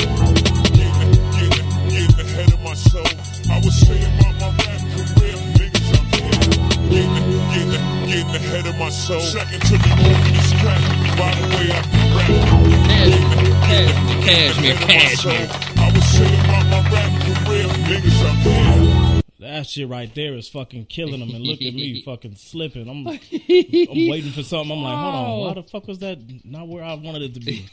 [0.71, 3.11] Getting, getting, getting ahead of myself.
[3.51, 5.35] I was saying about my rap career.
[5.59, 6.39] Niggas, I'm here.
[6.87, 9.23] Getting, getting, getting ahead of myself.
[9.23, 10.79] Second to me moving this crap.
[11.19, 11.83] By the way I
[12.15, 13.40] rap.
[13.71, 15.47] Cashmere, cashmere.
[15.77, 19.21] I was saying about my rap career, niggas up here.
[19.39, 21.29] That shit right there is fucking killing them.
[21.29, 22.89] And look at me fucking slipping.
[22.89, 23.19] I'm I'm
[24.09, 24.71] waiting for something.
[24.77, 27.39] I'm like, hold on, why the fuck was that not where I wanted it to
[27.39, 27.65] be?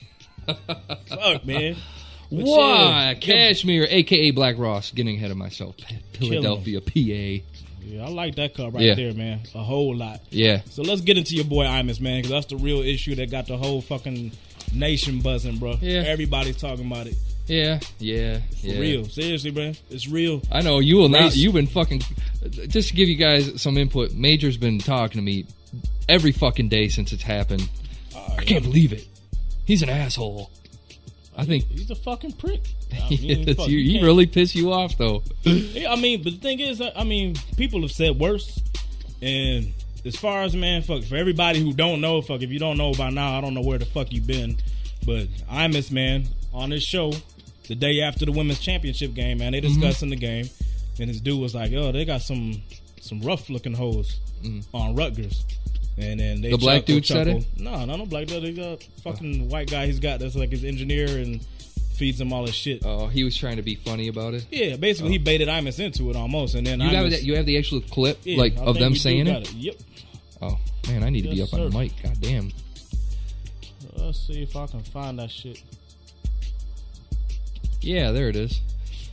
[0.46, 1.76] fuck, man.
[2.30, 3.08] But Why?
[3.08, 5.76] yeah, Cashmere, aka Black Ross, getting ahead of myself.
[6.12, 7.44] Philadelphia, PA.
[7.84, 8.94] Yeah, I like that cut right Yeah.
[8.94, 9.40] there, man.
[9.54, 10.20] A whole lot.
[10.30, 10.60] Yeah.
[10.70, 13.46] So let's get into your boy Imus, man, because that's the real issue that got
[13.46, 14.32] the whole fucking
[14.74, 15.76] nation buzzing, bro.
[15.80, 16.00] Yeah.
[16.06, 17.16] Everybody's talking about it.
[17.46, 18.78] Yeah, yeah, For yeah.
[18.78, 19.04] real.
[19.06, 19.72] Seriously, bro.
[19.90, 20.42] It's real.
[20.52, 21.34] I know you will not.
[21.34, 22.02] You've been fucking.
[22.68, 24.12] Just to give you guys some input.
[24.12, 25.46] Major's been talking to me
[26.10, 27.66] every fucking day since it's happened.
[28.36, 29.06] I can't believe it.
[29.64, 30.50] He's an asshole.
[31.36, 32.60] I think He's a fucking prick.
[32.92, 33.56] I he, mean, is.
[33.56, 35.22] fuck, You- you he really piss you off though.
[35.44, 38.60] Yeah, I mean, but the thing is, I mean, people have said worse.
[39.22, 39.72] And
[40.04, 42.92] as far as man, fuck, for everybody who don't know, fuck, if you don't know
[42.94, 44.56] by now, I don't know where the fuck you been.
[45.06, 47.12] But Imus, man, on this show,
[47.68, 49.80] the day after the women's championship game, man, they Mm-hmm.
[49.80, 50.48] discussing the game,
[51.00, 52.62] and his dude was like, "Oh, they got some
[53.00, 54.18] some rough looking hoes
[54.74, 55.44] on Rutgers."
[55.96, 56.52] And then they Mm-hmm.
[56.52, 57.44] The black dude said it?
[57.56, 58.42] No, no, no black dude.
[58.44, 59.86] They got fucking white guy.
[59.86, 61.40] He's got that's like his engineer and
[61.98, 62.82] feeds him all his shit.
[62.84, 64.46] Oh, he was trying to be funny about it.
[64.50, 65.24] Yeah, basically he oh.
[65.24, 67.22] baited Imus into it almost, and then You have Imus- that.
[67.24, 69.52] You have the actual clip, yeah, like I of them saying got it.
[69.52, 69.76] Yep.
[70.40, 70.58] Oh
[70.88, 71.92] man, I need to be Yes, up on the mic.
[72.02, 72.52] God damn.
[73.96, 75.60] Let's see if I can find that shit.
[77.80, 78.60] Yeah, there it is.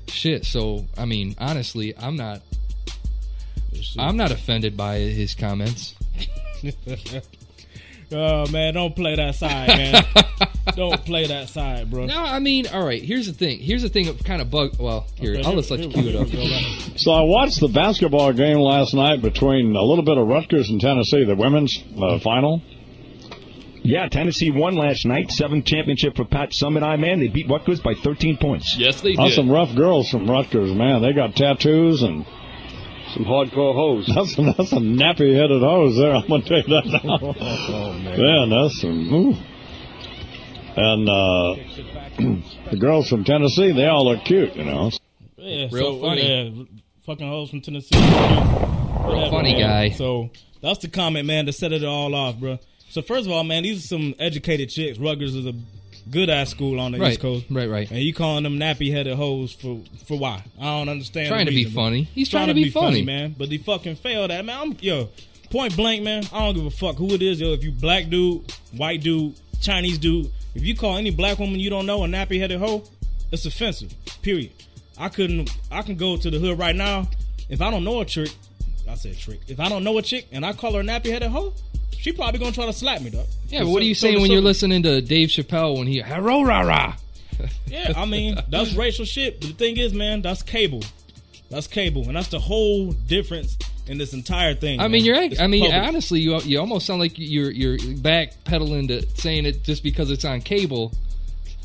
[0.07, 0.45] Shit.
[0.45, 2.41] So I mean, honestly, I'm not.
[3.97, 5.95] I'm not offended by his comments.
[8.11, 10.05] oh man, don't play that side, man.
[10.75, 12.05] don't play that side, bro.
[12.05, 13.01] No, I mean, all right.
[13.03, 13.59] Here's the thing.
[13.59, 14.07] Here's the thing.
[14.07, 14.77] Of kind of bug.
[14.79, 16.27] Well, here Okay, I'll just let you cue it up.
[16.27, 16.93] we go, right.
[16.99, 20.79] So I watched the basketball game last night between a little bit of Rutgers and
[20.81, 22.61] Tennessee, the women's uh, final.
[23.83, 25.31] Yeah, Tennessee won last night.
[25.31, 26.81] Seventh championship for Pat Summitt.
[26.81, 28.75] I man, they beat Rutgers by 13 points.
[28.77, 31.03] Yes, they That's some rough girls from Rutgers, man.
[31.03, 32.25] They got tattoos and
[33.13, 34.11] Some hardcore hoes.
[34.13, 36.15] that's some, that's some nappy headed hose there.
[36.15, 37.35] I'm gonna tell you that now.
[37.39, 38.19] Oh man.
[38.19, 39.13] Man, that's some.
[39.13, 39.35] Ooh.
[40.77, 41.55] And uh,
[42.71, 44.91] the girls from Tennessee, they all look cute, you know.
[45.37, 46.27] Yeah, Real so, funny.
[46.49, 46.63] Yeah,
[47.05, 47.95] fucking hoes from Tennessee.
[47.97, 49.89] Real funny guy.
[49.89, 52.59] So that's the comment, man, to set it all off, bro.
[52.89, 54.97] So first of all, man, these are some educated chicks.
[54.97, 55.53] Rutgers is a
[56.09, 57.45] good ass school on the Right, East Coast.
[57.49, 57.89] right, right.
[57.89, 60.43] And you calling them nappy headed hoes for for why?
[60.59, 61.27] I don't understand.
[61.29, 61.83] Trying the to be reason, bro.
[61.83, 62.03] funny.
[62.03, 63.03] He's trying to be funny.
[63.03, 63.35] man.
[63.37, 64.59] But he fucking failed at man.
[64.59, 65.09] I'm yo
[65.51, 66.23] point blank, man.
[66.33, 67.53] I don't give a fuck who it is, yo.
[67.53, 71.69] If you black dude, white dude, Chinese dude, if you call any black woman you
[71.69, 72.83] don't know a nappy headed hoe,
[73.31, 73.93] it's offensive.
[74.21, 74.51] Period.
[74.97, 75.49] I couldn't.
[75.69, 77.09] I can go to the hood right now.
[77.49, 78.31] If I don't know a trick,
[78.89, 79.41] I said trick.
[79.47, 81.53] If I don't know a chick and I call her a nappy headed hoe,
[81.91, 83.27] she probably gonna try to slap me, dog.
[83.49, 86.43] Yeah, but what are you saying when you're listening to Dave Chappelle when he hello
[86.43, 86.95] rah rah?
[87.67, 89.41] Yeah, I mean that's racial shit.
[89.41, 90.83] But the thing is, man, that's cable.
[91.49, 94.79] That's cable, and that's the whole difference in this entire thing.
[94.79, 94.91] I man.
[94.91, 95.15] mean, you're.
[95.21, 99.63] It's I mean, honestly, you you almost sound like you're you're backpedaling to saying it
[99.63, 100.91] just because it's on cable.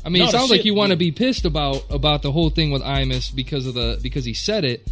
[0.03, 2.49] I mean, No, it sounds like you want to be pissed about about the whole
[2.49, 4.87] thing with Imus because of the because he said it.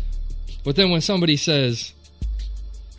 [0.63, 1.93] But then when somebody says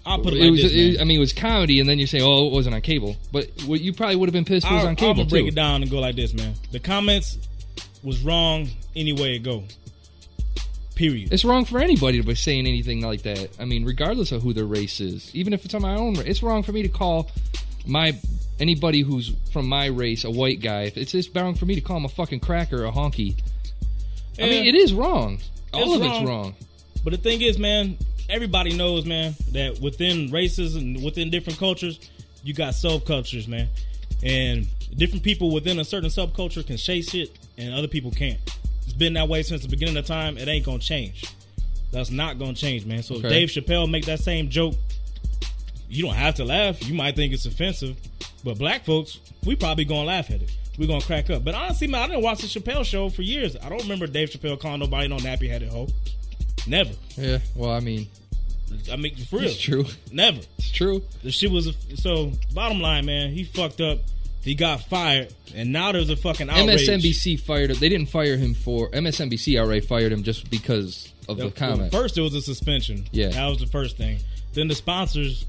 [0.06, 1.98] I'll put it it like was, this, it- I mean, it was comedy, and then
[1.98, 4.64] you say, "Oh, it wasn't on cable," but what you probably would have been pissed
[4.66, 5.48] if it was I'll, on cable gonna break too.
[5.48, 6.54] it down and go like this, man.
[6.72, 7.38] The comments
[8.02, 9.64] was wrong any way it go.
[11.00, 11.32] Period.
[11.32, 13.56] It's wrong for anybody to be saying anything like that.
[13.58, 16.42] I mean, regardless of who their race is, even if it's on my own it's
[16.42, 17.30] wrong for me to call
[17.86, 18.14] my
[18.58, 20.82] anybody who's from my race a white guy.
[20.82, 23.34] If It's just wrong for me to call him a fucking cracker a honky.
[24.38, 25.40] I mean, it is wrong.
[25.72, 26.10] All of wrong.
[26.10, 26.54] it's wrong.
[27.02, 27.96] But the thing is, man,
[28.28, 31.98] everybody knows, man, that within races and within different cultures,
[32.42, 33.68] you got subcultures, man.
[34.22, 38.38] And different people within a certain subculture can say shit and other people can't.
[39.00, 40.36] Been that way since the beginning of time.
[40.36, 41.24] It ain't gonna change.
[41.90, 43.02] That's not gonna change, man.
[43.02, 44.74] So if Dave Chappelle make that same joke,
[45.88, 46.86] you don't have to laugh.
[46.86, 47.96] You might think it's offensive,
[48.44, 50.54] but black folks, we probably gonna laugh at it.
[50.76, 51.42] We gonna crack up.
[51.44, 53.56] But honestly, man, I didn't watch the Chappelle show for years.
[53.56, 55.88] I don't remember Dave Chappelle calling nobody no nappy headed hoe.
[56.66, 56.92] Never.
[57.16, 57.38] Yeah.
[57.56, 58.06] Well, I mean,
[58.92, 59.46] I mean, for real.
[59.46, 59.86] it's true.
[60.12, 60.40] Never.
[60.58, 61.02] It's true.
[61.22, 62.32] The shit was so.
[62.52, 64.00] Bottom line, man, he fucked up.
[64.42, 66.88] He got fired, and now there's a fucking outrage.
[66.88, 67.78] MSNBC fired him.
[67.78, 69.58] They didn't fire him for MSNBC.
[69.60, 71.92] Already fired him just because of the Well, comment.
[71.92, 73.06] First, it was a suspension.
[73.12, 73.28] Yeah.
[73.28, 74.18] that was the first thing.
[74.54, 75.44] Then the sponsors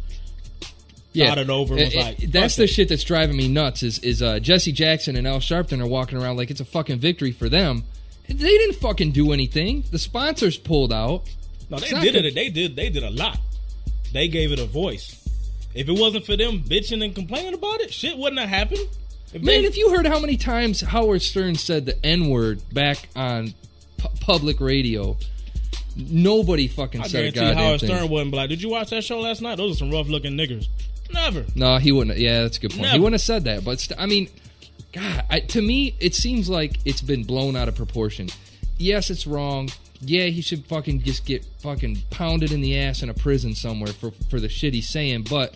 [1.14, 1.40] yeah.
[1.40, 1.76] it over.
[1.76, 3.84] Was Uh, uh, like, that's fuck the shit that's driving me nuts.
[3.84, 7.00] Is is uh, Jesse Jackson and Al Sharpton are walking around like it's a fucking
[7.00, 7.84] victory for them.
[8.28, 9.84] They didn't fucking do anything.
[9.92, 11.24] The sponsors pulled out.
[11.70, 12.26] No, they did good.
[12.26, 12.36] it.
[12.36, 12.76] They did.
[12.76, 13.40] They did a lot.
[14.14, 15.21] They gave it a voice.
[15.74, 18.88] If it wasn't for them bitching and complaining about it, shit wouldn't have happened.
[19.34, 22.62] If Man, they- if you heard how many times Howard Stern said the N word
[22.74, 23.54] back on
[23.98, 25.16] pu- public radio,
[25.96, 27.90] nobody fucking I said a goddamn Howard thing.
[27.90, 29.56] Stern wouldn't be like, "Did you watch that show last night?
[29.58, 30.68] Those are some rough looking niggers."
[31.14, 31.46] Never.
[31.56, 32.18] No, he wouldn't.
[32.18, 32.88] Yeah, that's a good point.
[32.92, 33.64] He wouldn't have said that.
[33.66, 34.30] But st- I mean,
[34.94, 38.30] God, I, to me, it seems like it's been blown out of proportion.
[38.78, 39.70] Yes, it's wrong.
[40.02, 43.94] Yeah, he should fucking just get fucking pounded in the ass in a prison somewhere
[43.94, 45.28] for for the shit he's saying.
[45.30, 45.56] But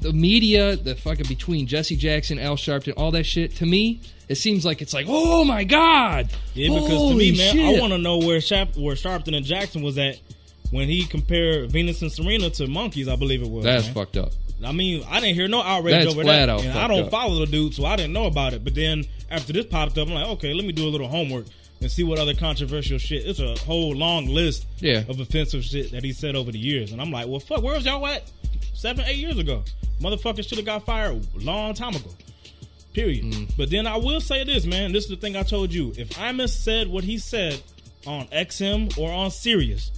[0.00, 3.56] the, media, the fucking between Jesse Jackson, Al Sharpton, all that shit.
[3.56, 6.30] To me, it seems like it's like, oh my god.
[6.54, 7.78] Yeah, because to me, man, shit.
[7.78, 10.18] I want to know where where Sharpton and Jackson was at
[10.70, 13.08] when he compared Venus and Serena to monkeys.
[13.08, 13.64] I believe it was.
[13.64, 13.94] That's man.
[13.94, 14.32] fucked up.
[14.64, 16.48] I mean, I didn't hear no outrage That's over flat that.
[16.50, 17.10] out and I don't up.
[17.10, 18.62] follow the dude, so I didn't know about it.
[18.62, 21.46] But then after this popped up, I'm like, okay, let me do a little homework
[21.80, 23.26] and see what other controversial shit.
[23.26, 25.04] It's a whole long list Yeah.
[25.08, 27.74] of offensive shit that he said over the years, and I'm like, well, fuck, where
[27.74, 28.30] was y'all at
[28.74, 29.62] seven, eight years ago?
[30.00, 32.10] Motherfuckers should have got fired a long time ago.
[32.92, 33.24] Period.
[33.24, 33.50] Mm.
[33.56, 34.92] But then I will say this, man.
[34.92, 35.92] This is the thing I told you.
[35.96, 37.60] If Imus said what he said
[38.06, 39.90] on XM or on Sirius,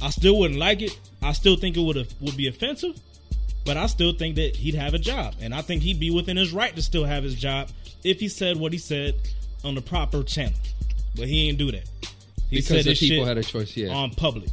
[0.00, 0.98] I still wouldn't like it.
[1.20, 2.96] I still think it would have would be offensive,
[3.64, 6.36] but I still think that he'd have a job, and I think he'd be within
[6.36, 7.68] his right to still have his job
[8.04, 9.14] if he said what he said
[9.64, 10.54] on the proper channel.
[11.18, 11.88] But he didn't do that.
[12.50, 13.90] He Because said the people shit had a choice, yeah.
[13.92, 14.48] on public,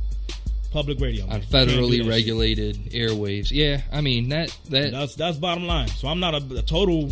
[0.71, 1.35] public radio, man.
[1.35, 2.07] on federally shit.
[2.07, 3.51] regulated airwaves.
[3.51, 5.87] Yeah, I mean that that That's that's bottom line.
[5.87, 7.11] So I'm not a, a total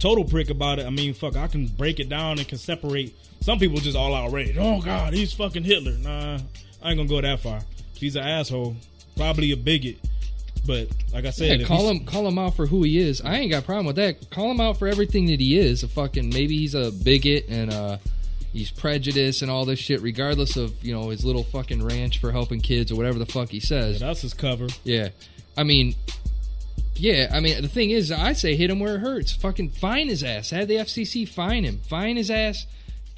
[0.00, 0.86] total prick about it.
[0.86, 3.14] I mean, fuck, I can break it down and can separate.
[3.40, 4.56] Some people just all out rage.
[4.58, 5.92] Oh God, he's fucking Hitler.
[5.98, 6.38] Nah,
[6.82, 7.60] I ain't gonna go that far.
[7.94, 8.74] He's an asshole,
[9.16, 9.98] probably a bigot.
[10.66, 13.20] But like I said, Yeah, call him call him out for who he is.
[13.20, 14.30] I ain't got a problem with that.
[14.30, 15.84] Call him out for everything that he is.
[15.84, 17.98] A fucking maybe he's a bigot and uh
[18.56, 22.32] he's prejudiced and all this shit, regardless of you know his little fucking ranch for
[22.32, 24.00] helping kids or whatever the fuck he says.
[24.00, 24.66] That's his cover.
[24.84, 25.10] Yeah,
[25.56, 25.94] I mean,
[26.96, 29.32] yeah, I mean the thing is, I say hit him where it hurts.
[29.32, 30.50] Fucking fine his ass.
[30.50, 31.80] Have the FCC fine him.
[31.88, 32.66] Fine his ass.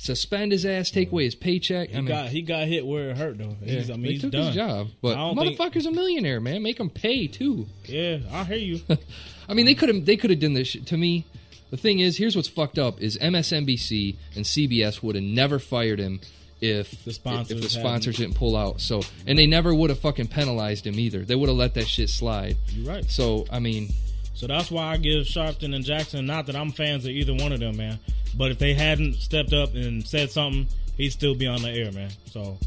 [0.01, 0.91] Suspend his ass.
[0.93, 1.89] Take away his paycheck.
[1.91, 3.57] He I mean, got he got hit where it hurt though.
[3.63, 4.47] yeah, He's, I mean, they he's took done.
[4.47, 6.63] his job, but don't think- motherfucker's a millionaire, man.
[6.63, 7.67] Make him pay too.
[7.85, 8.81] Yeah, I hear you.
[9.49, 10.73] I mean, they could have they could have done this.
[10.87, 11.25] To me,
[11.71, 15.99] the thing is, here's what's fucked up: is MSNBC and CBS would have never fired
[15.99, 16.21] him
[16.61, 18.81] if The sponsors if the hadn't- sponsors didn't pull out.
[18.81, 21.25] So, and they never would have fucking penalized him either.
[21.25, 22.57] They would have let that shit slide.
[22.71, 23.09] You're right.
[23.11, 23.91] So, I mean,
[24.35, 26.27] So that's why I give Sharpton and Jackson.
[26.27, 27.99] Not that I'm fans of either one of them, man.
[28.37, 31.91] But if they hadn't stepped up and said something, he'd still be on the air,
[31.93, 32.11] man.
[32.27, 32.59] So,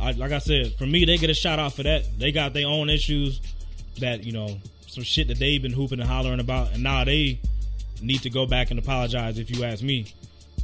[0.00, 2.04] I, like I said, for me, they get a shot off for that.
[2.18, 3.40] They got their own issues
[3.98, 7.40] that you know, some shit that they've been hooping and hollering about, and now they
[8.02, 9.38] need to go back and apologize.
[9.38, 10.14] If you ask me,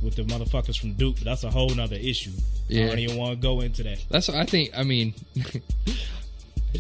[0.03, 2.33] with the motherfuckers from Duke, but that's a whole nother issue.
[2.69, 2.85] Yeah.
[2.85, 4.05] I don't even want to go into that.
[4.11, 4.71] that's what I think.
[4.77, 5.15] I mean.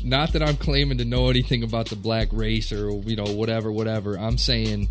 [0.02, 3.70] Not that I'm claiming to know anything about the black race or you know whatever,
[3.70, 4.18] whatever.
[4.18, 4.88] I'm saying,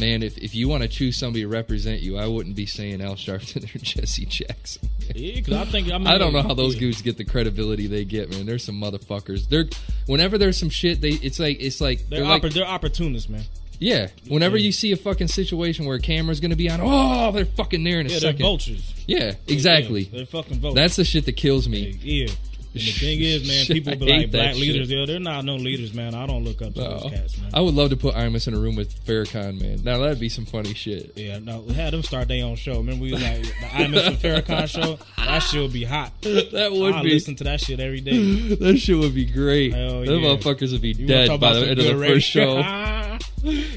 [0.00, 3.02] man, if, if you want to choose somebody to represent you, I wouldn't be saying
[3.02, 4.88] Al Sharpton or Jesse Jackson.
[5.14, 6.80] Yeah, 'cause I think I, mean, I don't know how those yeah.
[6.80, 8.46] dudes get the credibility they get, man.
[8.46, 9.50] There's some motherfuckers.
[9.50, 9.66] They're
[10.06, 13.44] whenever there's some shit, they it's like it's like They're, they're like they're opportunists, man.
[13.78, 14.08] Yeah.
[14.28, 17.84] Whenever you see a fucking situation where a camera's gonna be on, oh, they're fucking
[17.84, 18.42] there in a Yeah, they're second.
[18.42, 18.92] vultures.
[19.06, 20.02] Yeah, exactly.
[20.02, 20.74] Yeah, they're fucking vultures.
[20.76, 21.98] That's the shit that kills me.
[22.02, 22.28] Yeah.
[22.76, 24.60] And the thing is, man, people be like black shit.
[24.60, 24.90] leaders.
[24.90, 26.12] Yeah, they're not no leaders, man.
[26.12, 26.98] I don't look up to No.
[26.98, 27.50] those cats, man.
[27.54, 29.82] I would love to put Imus in a room with Farrakhan, man.
[29.84, 31.12] Now that'd be some funny shit.
[31.14, 32.78] yeah, no, we had them start their own show.
[32.78, 34.98] Remember we was like the Imus and Farrakhan show?
[35.18, 36.10] That shit would be hot.
[36.22, 37.10] That would I be.
[37.10, 38.56] listen to that shit every day.
[38.56, 39.72] That shit would be great.
[39.72, 40.28] Hell Those yeah.
[40.28, 42.60] motherfuckers would be You dead by the end of the first show.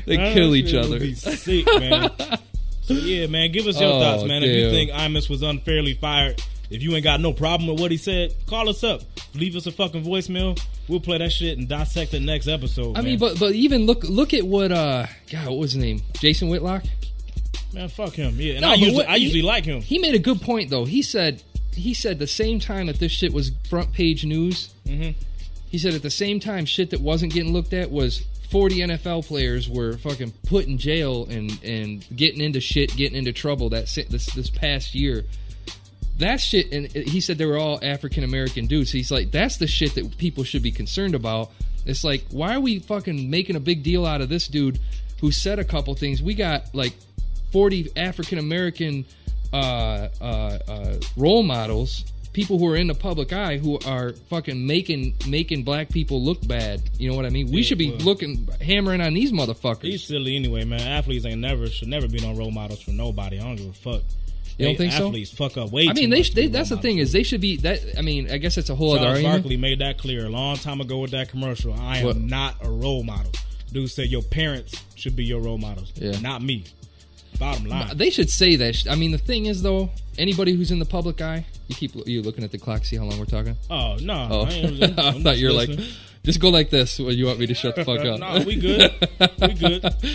[0.05, 0.99] They kill each other.
[0.99, 2.09] Be sick, man.
[2.83, 4.43] so yeah, man, give us your Oh, thoughts, man.
[4.43, 7.91] If you think Imus was unfairly fired, if you ain't got no problem with what
[7.91, 9.01] he said, call us up.
[9.35, 10.59] Leave us a fucking voicemail.
[10.87, 12.91] We'll play that shit and dissect the next episode.
[12.97, 13.05] I man.
[13.05, 16.01] mean, but but even look look at what uh God, what was his name?
[16.13, 16.83] Jason Whitlock.
[17.73, 18.35] man, fuck him.
[18.39, 19.81] Yeah, and No, I usually what- I usually he- like him.
[19.81, 20.85] He made a good point though.
[20.85, 24.69] He said he said the same time that this shit was front page news.
[24.87, 25.13] Mhm.
[25.69, 29.25] He said at the same time shit that wasn't getting looked at was 40 NFL
[29.25, 33.87] players were fucking put in jail and and getting into shit, getting into trouble that
[34.09, 35.25] this this past year.
[36.19, 38.91] That shit, and he said they were all African American dudes.
[38.91, 41.51] He's like, that's the shit that people should be concerned about.
[41.85, 44.79] It's like, why are we fucking making a big deal out of this dude
[45.21, 46.23] who said a couple things?
[46.23, 46.93] We got like
[47.51, 49.05] 40 African American
[49.53, 54.65] uh, uh, uh, role models, people who are in the public eye who are fucking
[54.67, 56.81] making making black people look bad.
[56.97, 57.47] You know what I mean?
[57.51, 59.83] We Yeah, should be well- looking hammering on these motherfuckers.
[59.83, 60.81] He's silly anyway, man.
[60.81, 63.39] Athletes ain't never should never be no role models for nobody.
[63.39, 64.03] I don't give a fuck.
[64.57, 65.07] You don't They- think so?
[65.07, 67.41] athletes fuck up way I mean, too they, they that's the thing is they should
[67.41, 67.79] be that.
[67.97, 69.43] I mean, I guess it's a whole other Charles argument.
[69.43, 71.73] Barkley made that clear a long time ago with that commercial.
[71.73, 72.17] I am What?
[72.19, 73.31] not a role model.
[73.71, 76.19] Dude said your parents should be your role models, Yeah.
[76.21, 76.63] not me.
[77.39, 77.95] Bottom line.
[77.97, 78.85] They should say that.
[78.89, 82.21] I mean, the thing is though, anybody who's in the public eye, you keep you
[82.21, 83.55] looking at the clock, see how long we're talking.
[83.69, 84.27] Oh no!
[84.31, 85.69] Oh, I, ain't- I'm I thought you were like,
[86.23, 86.97] just go like this.
[86.99, 88.19] When you want me to shut the fuck up?
[88.39, 88.91] no, we good.
[89.39, 89.95] we good.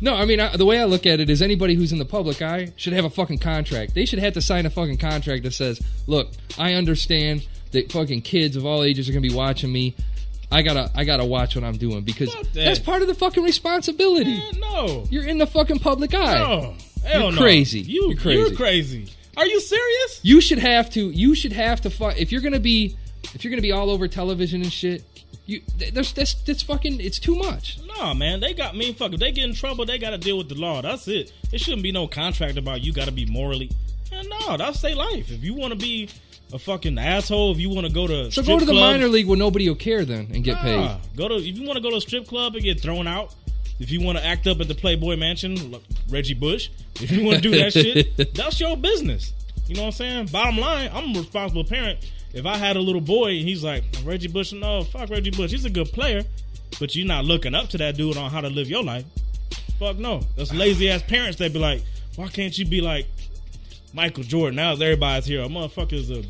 [0.00, 2.04] No, I mean I, the way I look at it is anybody who's in the
[2.04, 3.94] public eye should have a fucking contract.
[3.94, 8.22] They should have to sign a fucking contract that says, "Look, I understand that fucking
[8.22, 9.94] kids of all ages are gonna be watching me.
[10.52, 12.52] I gotta, I gotta watch what I'm doing because that.
[12.54, 14.36] that's part of the fucking responsibility.
[14.38, 16.38] Man, no, You're in the fucking public eye.
[16.38, 17.38] no, hell You're no.
[17.38, 17.80] crazy.
[17.80, 18.38] You, You're crazy.
[18.40, 19.08] You're crazy.
[19.36, 20.20] Are you serious?
[20.22, 21.10] You should have to.
[21.10, 21.90] You should have to.
[21.90, 22.96] Fu- if you're gonna be,
[23.34, 25.02] if you're gonna be all over television and shit,
[25.46, 27.00] you th- there's that's that's fucking.
[27.00, 27.78] It's too much.
[27.98, 28.92] No, man, they got me.
[28.92, 30.82] Fuck, if they get in trouble, they got to deal with the law.
[30.82, 31.32] That's it.
[31.50, 33.70] It shouldn't be no contract about you got to be morally.
[34.10, 35.30] Man, no, that's their life.
[35.30, 36.10] If you want to be
[36.52, 39.08] a fucking asshole, if you want to go to So go to the clubs, minor
[39.08, 40.76] league where nobody will care then and get paid.
[40.76, 43.06] Nah, Go to if you want to go to a strip club and get thrown
[43.06, 43.34] out.
[43.80, 46.68] If you want to act up at the Playboy Mansion, look, Reggie Bush.
[47.00, 47.72] If you want to do that
[48.16, 49.32] shit, that's your business.
[49.66, 50.26] You know what I'm saying?
[50.26, 51.98] Bottom line, I'm a responsible parent.
[52.32, 55.50] If I had a little boy and he's like Reggie Bush, no, fuck Reggie Bush.
[55.50, 56.22] He's a good player,
[56.78, 59.04] but you're not looking up to that dude on how to live your life.
[59.78, 60.20] Fuck no.
[60.36, 61.38] That's lazy ass parents.
[61.38, 61.82] They'd be like,
[62.16, 63.06] why can't you be like
[63.92, 64.56] Michael Jordan?
[64.56, 65.42] Now everybody's here.
[65.42, 66.22] A motherfucker's a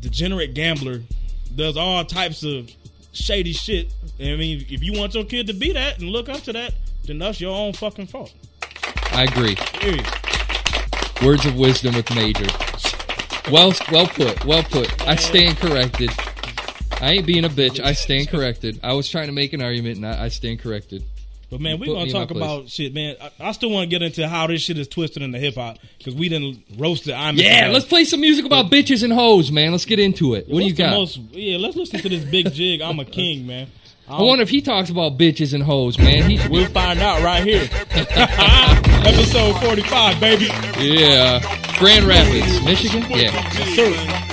[0.00, 1.02] degenerate gambler,
[1.54, 2.70] does all types of
[3.12, 3.92] shady shit.
[4.18, 6.74] I mean, if you want your kid to be that and look up to that,
[7.04, 8.32] then that's your own fucking fault.
[9.12, 9.56] I agree.
[9.56, 10.06] Period.
[11.24, 12.46] Words of wisdom with Major.
[13.50, 14.44] Well, well put.
[14.44, 15.06] Well put.
[15.06, 16.10] I stand corrected.
[17.00, 17.80] I ain't being a bitch.
[17.80, 18.78] I stand corrected.
[18.82, 21.02] I was trying to make an argument, and I, I stand corrected.
[21.50, 22.36] But man, we're gonna in talk place.
[22.36, 23.16] about shit, man.
[23.20, 25.78] I, I still want to get into how this shit is twisted into hip hop
[25.98, 27.12] because we didn't roasted.
[27.12, 29.72] I'm Yeah, let's play some music about bitches and hoes, man.
[29.72, 30.48] Let's get into it.
[30.48, 30.92] What do you got?
[30.92, 32.80] Most, yeah, let's listen to this big jig.
[32.80, 33.66] I'm a king, man.
[34.08, 36.28] I wonder if he talks about bitches and hoes, man.
[36.28, 37.62] He We'll find out right here.
[39.06, 40.46] Episode 45, baby.
[40.78, 41.40] Yeah.
[41.78, 43.02] Grand Rapids, Michigan?
[43.10, 43.30] Yeah.
[43.32, 44.29] Yes, sir.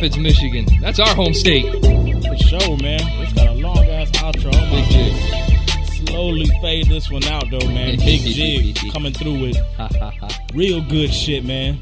[0.00, 0.66] Rapids, Michigan.
[0.80, 1.70] That's our home state.
[1.70, 3.00] For sure, man.
[3.22, 4.46] It's got a long ass outro.
[4.54, 6.08] I'm Big jig.
[6.08, 7.96] slowly fade this one out though, man.
[7.98, 9.58] Big jig coming through with
[10.54, 11.80] real good shit, man.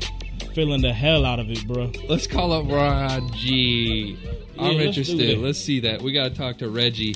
[0.52, 1.92] Feeling the hell out of it, bro.
[2.08, 4.18] Let's call up Raji.
[4.58, 5.38] I'm Yeah, let's interested.
[5.38, 6.02] Let's see that.
[6.02, 7.14] We got to talk to Reggie.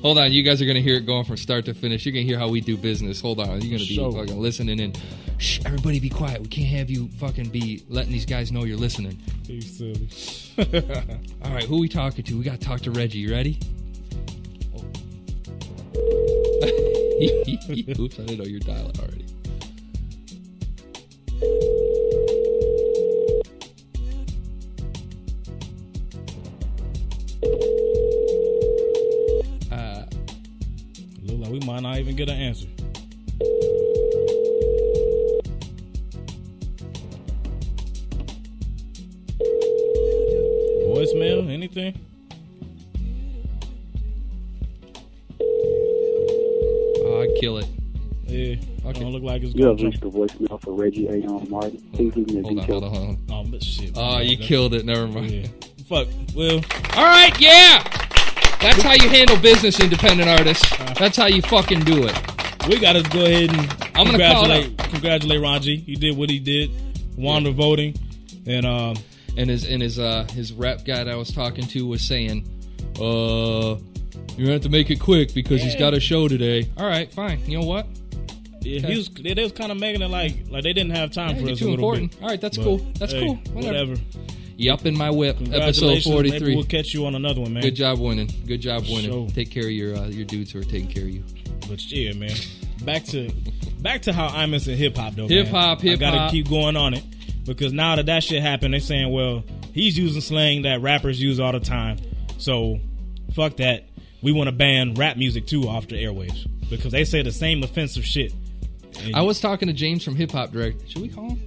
[0.00, 2.06] Hold on, you guys are gonna hear it going from start to finish.
[2.06, 3.20] You're gonna hear how we do business.
[3.20, 4.12] Hold on, you're gonna be Sure.
[4.12, 4.92] fucking listening in.
[5.38, 6.40] Shh, everybody, be quiet.
[6.40, 9.18] We can't have you fucking be letting these guys know you're listening.
[9.48, 10.06] You silly.
[11.44, 12.36] All right, who we talking to?
[12.36, 13.18] We got to talk to Reggie.
[13.18, 13.60] You ready?
[18.00, 19.24] Oops, I didn't know you're dialing already.
[29.70, 30.04] Uh,
[31.22, 32.66] Look like we might not even get an answer.
[49.54, 49.62] Okay.
[49.62, 51.26] don't look like it's You gonna have reached the voicemail for Reggie A.
[51.28, 51.82] on Martin.
[51.92, 53.18] Please leave me a Hold on, hold on, hold on.
[53.30, 53.92] Oh, but shit.
[53.96, 54.26] Oh, man.
[54.28, 54.84] you That- killed it.
[54.84, 55.30] Never mind.
[55.30, 55.46] Yeah.
[55.88, 56.08] Fuck.
[56.34, 56.56] Well,
[56.96, 57.82] All right, yeah.
[58.60, 60.68] That's how you handle business, independent artists.
[60.98, 62.18] That's how you fucking do it.
[62.68, 63.60] we gotta go ahead and
[63.94, 65.76] I'm gonna call congratulate congratulate Raji.
[65.76, 66.70] He did what he did,
[67.16, 67.94] won the voting,
[68.46, 68.96] and um,
[69.36, 72.44] And his and his uh his rep guy that I was talking to was saying,
[73.00, 73.76] uh,
[74.36, 76.68] you're gonna have to make it quick because he's got a show today.
[76.76, 77.40] All right, fine.
[77.46, 77.86] You know what?
[78.60, 78.92] Yeah, Okay.
[78.92, 81.30] he was they, they was kind of making it like like they didn't have time
[81.30, 82.10] Yeah, for you're us too a little important.
[82.12, 82.22] bit.
[82.22, 82.78] All right, that's But, cool.
[82.98, 83.34] That's hey, cool.
[83.52, 83.94] Whatever.
[84.56, 85.36] Yup in my whip.
[85.36, 86.04] Episode Congratulations.
[86.14, 86.54] forty Maybe three.
[86.56, 87.62] we'll catch you on another one, man.
[87.62, 88.28] Good job winning.
[88.46, 89.04] Good job winning.
[89.10, 89.28] Sure.
[89.30, 91.24] Take care of your uh, your dudes who are taking care of you.
[91.68, 92.34] But yeah, man.
[92.84, 93.30] Back to
[93.80, 95.28] back to how I'm into hip hop though.
[95.28, 96.00] Hip-hop, hip-hop.
[96.00, 97.04] gotta keep going on it
[97.44, 101.38] because now that that shit happened, they're saying, well, he's using slang that rappers use
[101.38, 101.98] all the time.
[102.38, 102.78] So
[103.34, 103.84] fuck that.
[104.22, 107.62] We want to ban rap music too off the airwaves because they say the same
[107.62, 108.32] offensive shit.
[109.02, 110.88] And I was talking to James from Hip Hop Direct.
[110.88, 111.40] Should we call him?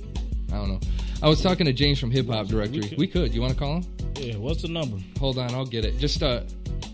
[0.52, 0.80] I don't know.
[1.24, 2.89] I was talking to James from Hip Hop Directory.
[2.89, 2.98] could.
[2.98, 3.34] We could.
[3.34, 3.86] You want to call him?
[4.16, 4.98] yeah, what's the number?
[5.20, 5.98] Hold on, I'll get it.
[5.98, 6.42] Just uh,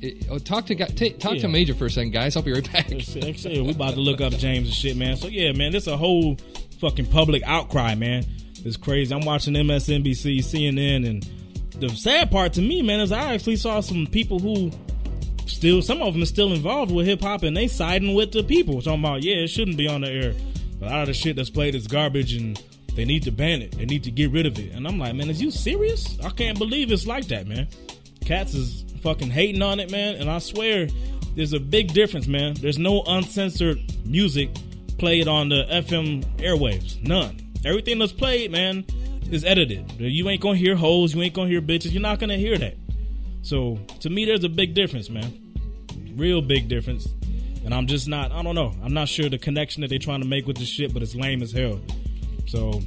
[0.01, 2.35] it, oh, talk to guy, ta- talk to Major for a second, guys.
[2.35, 2.91] I'll be right back.
[2.91, 5.17] I we about to look up James and shit, man.
[5.17, 6.37] So yeah, man, this a whole
[6.79, 8.25] fucking public outcry, man.
[8.65, 9.13] It's crazy.
[9.13, 11.29] I'm watching MSNBC, CNN, and
[11.81, 14.71] the sad part to me, man, is I actually saw some people who
[15.47, 18.43] still, some of them are still involved with hip hop, and they siding with the
[18.43, 20.33] people, talking about yeah, it shouldn't be on the air.
[20.81, 22.61] A lot of the shit that's played is garbage, and
[22.95, 23.77] they need to ban it.
[23.77, 24.73] They need to get rid of it.
[24.73, 26.17] And I'm like, man, is you serious?
[26.23, 27.67] I can't believe it's like that, man.
[28.25, 30.15] Cats is fucking hating on it, man.
[30.15, 30.87] And I swear,
[31.35, 32.55] there's a big difference, man.
[32.55, 34.49] There's no uncensored music
[34.97, 37.01] played on the FM airwaves.
[37.03, 37.37] None.
[37.63, 38.85] Everything that's played, man,
[39.31, 39.91] is edited.
[39.99, 41.13] You ain't gonna hear hoes.
[41.13, 41.91] You ain't gonna hear bitches.
[41.91, 42.75] You're not gonna hear that.
[43.41, 45.33] So to me, there's a big difference, man.
[46.15, 47.07] Real big difference.
[47.63, 48.31] And I'm just not.
[48.31, 48.73] I don't know.
[48.83, 51.15] I'm not sure the connection that they're trying to make with this shit, but it's
[51.15, 51.81] lame as hell.
[52.45, 52.81] So,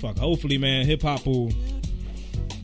[0.00, 0.18] fuck.
[0.18, 1.50] Hopefully, man, hip hop will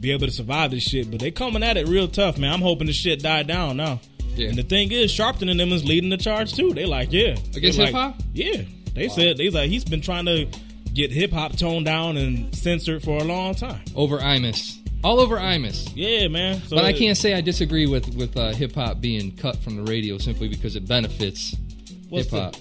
[0.01, 1.11] be able to survive this shit.
[1.11, 2.53] But they coming at it real tough, man.
[2.53, 4.01] I'm hoping this shit die down now.
[4.37, 4.49] Yeah.
[4.49, 6.73] And the thing is, Sharpton and them is leading the charge too.
[6.75, 8.17] They like, yeah, Against hip-hop?
[8.33, 8.63] Yeah,
[8.95, 10.47] they said they like he's been trying to
[10.93, 13.85] get hip hop toned down and censored for a long time.
[13.95, 15.93] Over Imus, all over Imus.
[15.95, 16.61] Yeah, man.
[16.63, 19.77] So But I can't say I disagree with with uh, hip hop being cut from
[19.77, 21.55] the radio simply because it benefits
[22.11, 22.57] hip hop.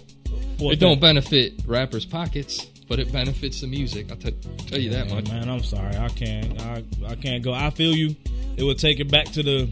[0.59, 4.11] It don't benefit rappers' pockets, but it benefits the music.
[4.11, 4.31] I'll t-
[4.67, 5.27] tell you that Yeah, much.
[5.29, 5.49] man.
[5.49, 6.61] I'm sorry, I can't.
[6.61, 7.53] I I can't go.
[7.53, 8.15] I feel you.
[8.55, 9.69] It would take it back to the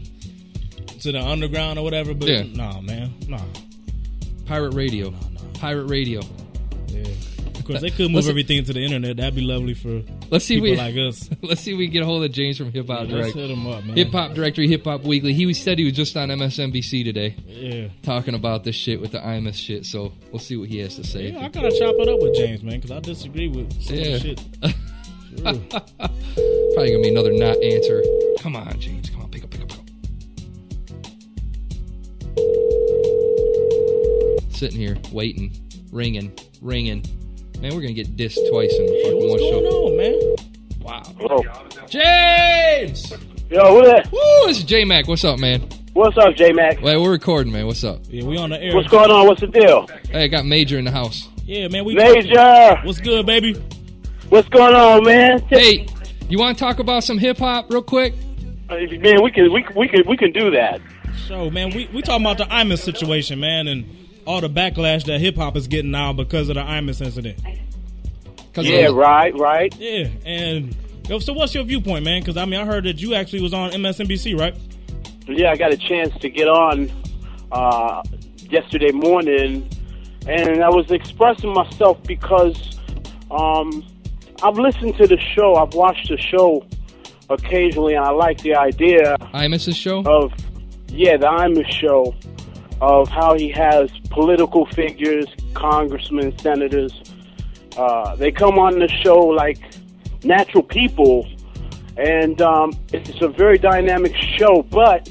[1.02, 2.14] to the underground or whatever.
[2.14, 2.42] But Yeah.
[2.52, 3.40] nah, man, nah.
[4.46, 5.18] Pirate radio, no.
[5.54, 6.20] pirate radio.
[6.88, 7.04] Yeah.
[7.62, 9.16] Of course, they could move Let's- everything to the internet.
[9.18, 11.30] That'd be lovely for Let's see people we like us.
[11.42, 13.34] let's see if we can get a hold of James from Hip Hop Let's Direct.
[13.36, 13.96] hit them up, man.
[13.96, 15.32] Hip Hop Directory, Hip Hop Weekly.
[15.32, 17.86] He said he was just on MSNBC today Yeah.
[18.02, 19.86] talking about this shit with the Imus shit.
[19.86, 21.30] So we'll see what he has to say.
[21.30, 24.18] Yeah, I gotta chop it up with James, man, because I disagree with some Yeah.
[24.18, 24.40] shit.
[25.34, 25.44] Sure.
[25.54, 28.02] Probably gonna be another not answer.
[28.40, 29.08] Come on, James.
[29.08, 29.84] Come on, pick up, pick up, pick up.
[34.52, 35.52] Sitting here waiting,
[35.90, 37.02] ringing, ringing.
[37.62, 40.36] Man, we're gonna get dissed twice in Yeah, fucking one what's going on, man?
[40.80, 41.02] Wow.
[41.16, 41.86] Hello.
[41.86, 43.12] James!
[43.48, 44.10] Yo, who that?
[44.10, 44.48] Woo!
[44.48, 45.06] This is J Mac.
[45.06, 45.68] What's up, man?
[45.92, 46.82] What's up, J Mac?
[46.82, 47.68] Wait, we're recording, man.
[47.68, 48.00] What's up?
[48.08, 48.74] Yeah, we on the air.
[48.74, 49.28] What's going on?
[49.28, 49.86] What's the deal?
[50.10, 51.28] Hey, I got Major in the house.
[51.44, 51.84] Yeah, man.
[51.84, 52.80] We Major.
[52.82, 53.54] What's good, baby?
[54.28, 55.38] What's going on, man?
[55.42, 55.86] Hey,
[56.28, 58.14] you want to talk about some hip hop real quick?
[58.70, 60.80] Uh, Man, we can we can we can we can do that.
[61.28, 65.20] So, man, we we talking about the Imus situation, man, and all the backlash that
[65.20, 67.38] hip hop is getting now because of the Imus incident.
[68.56, 69.74] Yeah, right, right.
[69.78, 70.76] Yeah, and
[71.08, 72.20] yo, so what's your viewpoint, man?
[72.20, 74.54] Because I mean, I heard that you actually was on MSNBC, right?
[75.26, 76.90] Yeah, I got a chance to get on
[77.50, 78.02] uh,
[78.50, 79.68] yesterday morning,
[80.26, 82.78] and I was expressing myself because
[83.30, 83.84] um,
[84.42, 86.66] I've listened to the show, I've watched the show
[87.30, 90.32] occasionally, and I like the idea Imus's show of
[90.88, 92.14] yeah, the Imus show
[92.82, 96.92] of how he has political figures, congressmen, senators.
[97.76, 99.60] Uh, they come on the show like
[100.24, 101.28] natural people,
[101.96, 104.64] and um, it's a very dynamic show.
[104.64, 105.08] But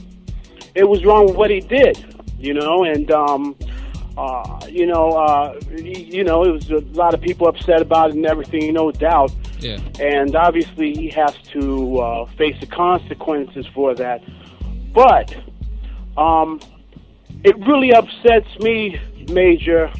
[0.76, 2.06] it was wrong with what he did,
[2.38, 3.56] you know, and um,
[4.18, 8.18] uh, you know, uh, you know, it was a lot of people upset about it
[8.18, 9.32] and everything, no doubt.
[9.60, 9.80] Yeah.
[9.98, 14.22] And obviously, he has to uh, face the consequences for that.
[14.92, 15.34] But
[16.18, 16.60] um,
[17.44, 19.00] it really upsets me,
[19.32, 19.92] Major,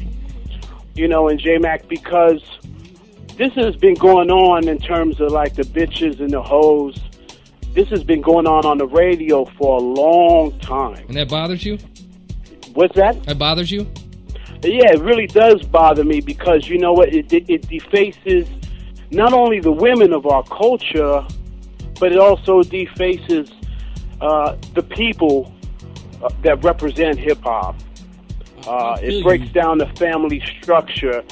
[0.94, 2.42] you know, and J Mac, because
[3.36, 6.98] this has been going on in terms of like the bitches and the hoes.
[7.74, 11.04] This has been going on on the radio for a long time.
[11.08, 11.78] And that bothers you?
[12.74, 13.22] What's that?
[13.24, 13.86] That bothers you?
[14.62, 17.12] Yeah, it really does bother me because you know what?
[17.12, 18.46] It, it, it defaces
[19.10, 21.26] not only the women of our culture,
[21.98, 23.50] but it also defaces
[24.20, 25.51] uh, the people
[26.22, 27.76] uh, that represent hip hop.
[28.66, 31.24] Uh, it breaks down the family structure,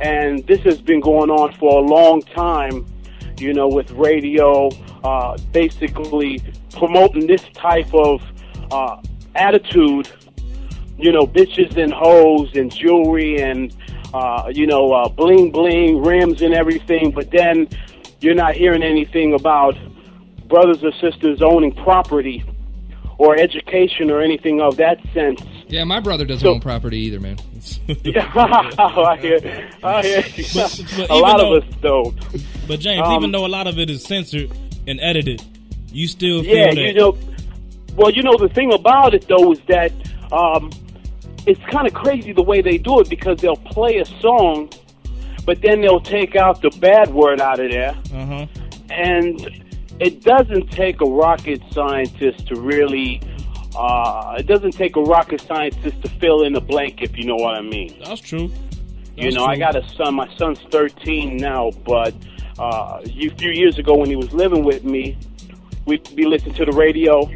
[0.00, 2.86] and this has been going on for a long time.
[3.38, 4.68] You know, with radio,
[5.02, 6.42] uh, basically
[6.74, 8.20] promoting this type of
[8.70, 9.00] uh,
[9.34, 10.10] attitude
[11.00, 13.74] you know, bitches and hoes and jewelry and,
[14.12, 17.68] uh, you know, uh, bling bling, rims and everything, but then
[18.20, 19.76] you're not hearing anything about
[20.46, 22.44] brothers or sisters owning property
[23.20, 25.42] or education or anything of that sense.
[25.68, 27.36] Yeah, my brother doesn't So- own property either, man.
[28.02, 30.44] Yeah, I hear, I hear you.
[30.54, 32.16] But- but a lot though- of us don't.
[32.66, 34.50] But James, Um, even though a lot of it is censored
[34.88, 35.42] and edited,
[35.92, 36.76] you still feel Yeah, that.
[36.80, 37.18] you know.
[37.96, 39.92] Well, you know the thing about it though is that
[40.32, 40.70] um,
[41.46, 44.70] it's kind of crazy the way they do it because they'll play a song,
[45.44, 48.46] but then they'll take out the bad word out of there, uh huh.
[48.90, 49.62] and
[50.00, 53.20] it doesn't take a rocket scientist to really.
[53.76, 57.36] Uh, it doesn't take a rocket scientist to fill in the blank, if you know
[57.36, 57.94] what I mean.
[58.04, 58.50] That's true.
[59.16, 60.14] You That's know, I got a son.
[60.16, 62.12] My son's 13 now, but
[62.58, 65.16] uh, a few years ago when he was living with me,
[65.86, 67.30] we'd be listening to the radio,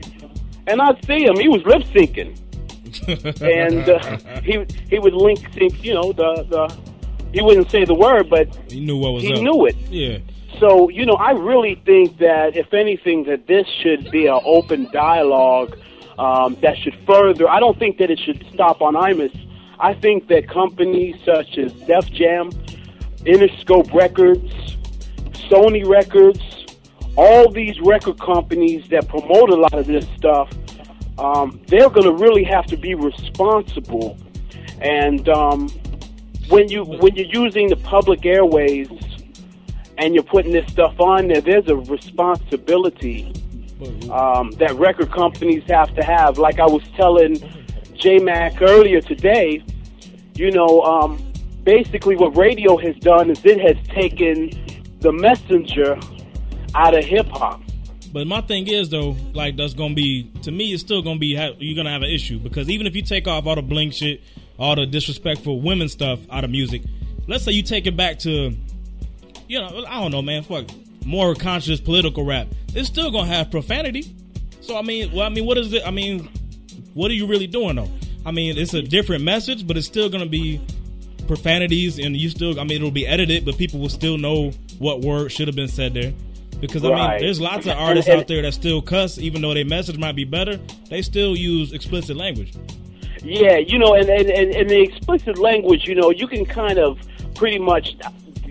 [0.67, 1.39] and I'd see him.
[1.39, 2.37] He was lip syncing,
[3.43, 5.85] and uh, he he would link sync.
[5.85, 6.77] You know, the the
[7.33, 9.41] he wouldn't say the word, but He knew what was he up.
[9.43, 9.77] knew it.
[9.89, 10.19] Yeah.
[10.61, 14.89] So, you know, I really think that if anything, that this should be an open
[14.93, 15.77] dialogue
[16.19, 17.49] um, that should further.
[17.49, 19.37] I don't think that it should stop on Imus.
[19.81, 22.51] I think that companies such as Def Jam,
[23.27, 24.53] Interscope Records,
[25.51, 26.41] Sony Records,
[27.17, 30.51] all these record companies that promote a lot of this stuff,
[31.19, 34.17] um, they're going to really have to be responsible.
[34.81, 35.69] And um,
[36.49, 38.89] when you when you're using the public airways
[39.99, 43.33] and you're putting this stuff on there, there's a responsibility
[44.11, 46.39] um, that record companies have to have.
[46.39, 47.37] Like I was telling
[47.95, 49.65] J Mac earlier today,
[50.35, 51.33] you know, um,
[51.63, 54.51] basically what radio has done is it has taken
[55.01, 55.99] the messenger
[56.75, 57.61] out of hip hop.
[58.13, 61.37] But my thing is though, like that's gonna be to me, it's still gonna be
[61.59, 64.23] you're gonna have an issue because even if you take off all the bling shit,
[64.59, 66.83] all the disrespectful women stuff out of music,
[67.27, 68.57] let's say you take it back to,
[69.49, 70.67] you know, I don't know, man, fuck,
[71.05, 74.15] more conscious political rap, it's still gonna have profanity.
[74.61, 75.87] So I mean, well, I mean, what is it?
[75.87, 76.29] I mean,
[76.95, 77.91] what are you really doing though?
[78.27, 80.61] I mean, it's a different message, but it's still gonna be
[81.27, 85.01] profanities, and you still, I mean, it'll be edited, but people will still know what
[85.01, 86.13] word should have been said there.
[86.61, 89.65] Because I mean, there's lots of artists out there that still cuss, even though their
[89.67, 90.57] message might be better.
[90.89, 92.55] They still use explicit language.
[93.23, 96.79] Yeah, you know, and, and, and, and the explicit language, you know, you can kind
[96.79, 96.99] of
[97.35, 97.97] pretty much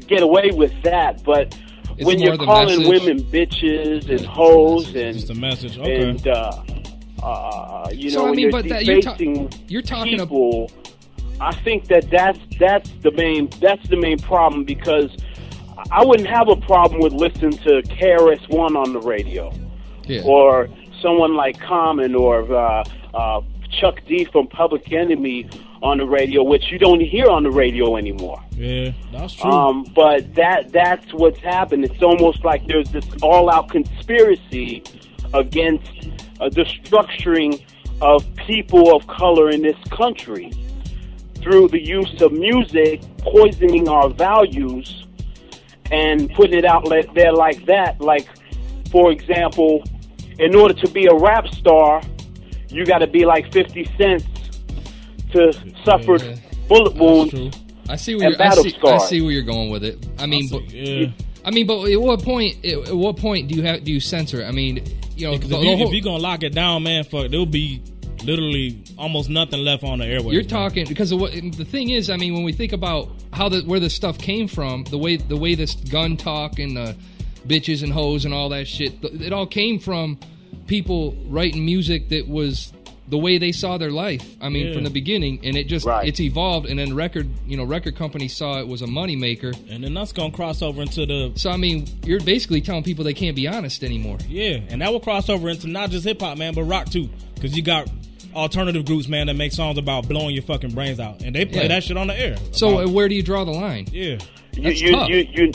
[0.08, 1.58] get away with that, but
[1.98, 3.06] It's when you're calling message.
[3.08, 5.78] women bitches and hoes and Just a message.
[5.78, 6.10] Okay.
[6.10, 6.62] and uh,
[7.22, 9.16] uh, you So, know, I when mean, you're but that- you're ta-
[9.68, 10.72] you're talking people,
[11.40, 15.10] I think that that's that's the main that's the main problem because
[15.92, 19.52] I wouldn't have a problem with listening to KRS One on the radio
[20.08, 20.22] Yeah.
[20.24, 20.70] or
[21.02, 22.84] someone like Common or uh,
[23.14, 23.42] uh,
[23.80, 25.48] Chuck D from Public Enemy
[25.82, 28.42] on the radio, which you don't hear on the radio anymore.
[28.58, 29.50] Yeah, that's true.
[29.52, 31.86] Um, but that that's what's happened.
[31.86, 34.84] It's almost like there's this all-out conspiracy
[35.34, 35.92] against
[36.40, 37.64] uh, the structuring
[38.02, 40.52] of people of color in this country
[41.42, 45.06] through the use of music, poisoning our values,
[45.92, 48.00] and putting it out there like that.
[48.00, 48.28] Like,
[48.92, 49.84] for example,
[50.40, 52.02] in order to be a rap star,
[52.70, 54.24] you got to be like 50 Cent
[55.32, 55.52] to
[55.84, 56.36] suffer Yeah.
[56.68, 57.63] bullet wounds.
[57.90, 60.06] I see where you're, I see, I see where you're going with it.
[60.18, 61.08] I mean, but, yeah.
[61.46, 62.64] I mean, but at what point?
[62.66, 64.42] At what point do you have do you censor?
[64.42, 64.46] it?
[64.46, 64.84] I mean,
[65.18, 67.30] you know, Because the if, you, whole- if you're gonna lock it down, man, fuck,
[67.30, 67.82] there'll be
[68.24, 70.34] literally almost nothing left on the airways.
[70.34, 70.50] You're man.
[70.50, 72.10] talking because of what the thing is.
[72.10, 75.18] I mean, when we think about how the where the stuff came from, the way
[75.18, 76.96] the way this gun talk and the
[77.48, 80.18] bitches and hoes and all that shit, it all came from
[80.68, 82.72] people writing music that was
[83.10, 84.26] the way they saw their life.
[84.40, 84.74] I mean, Yeah.
[84.74, 86.08] from the beginning, and it just Right.
[86.08, 86.68] it's evolved.
[86.68, 89.54] And then record, you know, record companies saw it was a moneymaker.
[89.70, 93.04] and then that's gonna cross over into the So I mean, you're basically telling people
[93.04, 94.18] they can't be honest anymore.
[94.30, 97.10] yeah, and that will cross over into not just hip hop, man, but rock too.
[97.36, 97.90] Because you got
[98.36, 101.64] alternative groups, man, that make songs about blowing your fucking brains out, and they play
[101.64, 101.68] Yeah.
[101.68, 102.36] that shit on the air.
[102.52, 103.88] So About- where do you draw the line?
[103.92, 104.18] yeah,
[104.56, 105.10] You, That's you, tough.
[105.10, 105.52] you, you,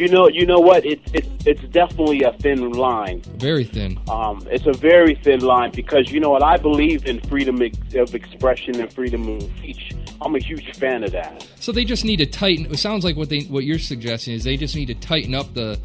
[0.00, 0.86] you know, you know what?
[0.86, 3.20] It's it's it's definitely a thin line.
[3.36, 4.00] Very thin.
[4.08, 6.42] Um, it's a very thin line because you know what?
[6.42, 9.94] I believe in freedom of expression and freedom of speech.
[10.22, 11.46] I'm a huge fan of that.
[11.60, 12.64] So they just need to tighten.
[12.72, 15.52] It sounds like what they what you're suggesting is they just need to tighten up
[15.52, 15.78] the,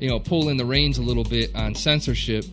[0.00, 2.46] you know, pull in the reins a little bit on censorship.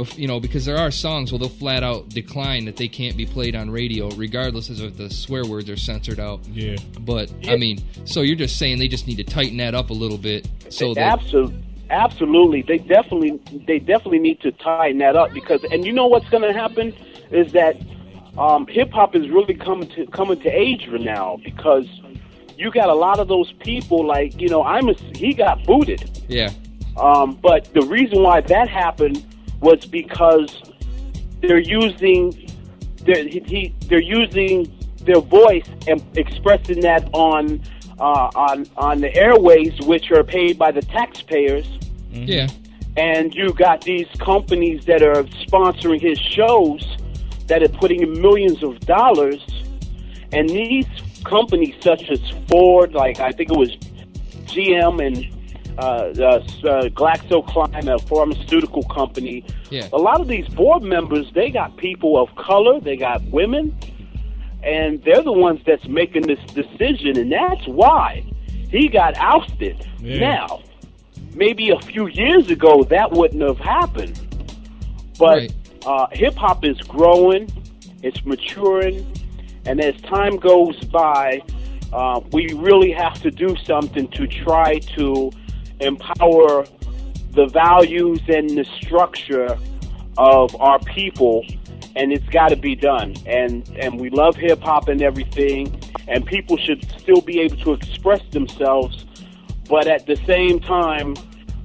[0.00, 3.16] Bef- You know, because there are songs where they'll flat out decline that they can't
[3.16, 6.40] be played on radio, regardless of if the swear words are censored out.
[6.52, 6.76] yeah.
[7.00, 9.94] But I mean, so you're just saying they just need to tighten that up a
[9.94, 10.48] little bit.
[10.68, 12.62] So that Absolutely, absolutely.
[12.62, 16.42] They definitely, they definitely need to tighten that up because, and you know what's going
[16.42, 16.94] to happen
[17.30, 17.76] is that
[18.38, 21.86] um, hip hop is really coming to coming to age right now because
[22.56, 26.08] you got a lot of those people like you know Imus, he got booted.
[26.28, 26.50] yeah,
[26.96, 29.24] Um, but the reason why that happened
[29.60, 30.60] was because
[31.40, 32.46] they're using
[33.04, 34.70] they're, he, he- they're using
[35.04, 37.60] their voice and expressing that on
[37.98, 41.66] uh, on on the airways, which are paid by the taxpayers.
[42.12, 42.48] yeah,
[42.96, 46.82] And you got these companies that are sponsoring his shows
[47.46, 49.40] that are putting in millions of dollars.
[50.32, 50.86] And these
[51.24, 53.70] companies, such as Ford, like I think it was
[54.46, 55.16] GM and
[55.80, 59.44] uh, uh, GlaxoSmithKline, a pharmaceutical company.
[59.70, 59.88] Yeah.
[59.92, 63.76] A lot of these board members, they got people of color, they got women,
[64.62, 68.24] and they're the ones that's making this decision, and that's why
[68.70, 69.86] he got ousted.
[70.00, 70.18] Yeah.
[70.20, 70.62] Now,
[71.34, 74.18] maybe a few years ago that wouldn't have happened,
[75.18, 75.52] but Right.
[75.86, 77.48] uh, hip hop is growing,
[78.02, 79.06] it's maturing,
[79.66, 81.42] and as time goes by,
[81.92, 85.30] uh, we really have to do something to try to
[85.80, 86.64] empower
[87.32, 89.56] the values and the structure
[90.18, 91.44] of our people
[91.96, 96.26] and it's got to be done and and we love hip hop and everything and
[96.26, 99.06] people should still be able to express themselves
[99.68, 101.14] but at the same time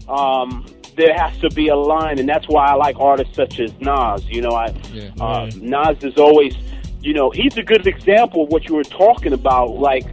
[0.07, 3.73] um, there has to be a line and that's why I like artists such as
[3.81, 5.09] Nas you know I Yeah.
[5.19, 6.55] uh, Nas is always
[7.01, 10.05] you know he's a good example of what you were talking about like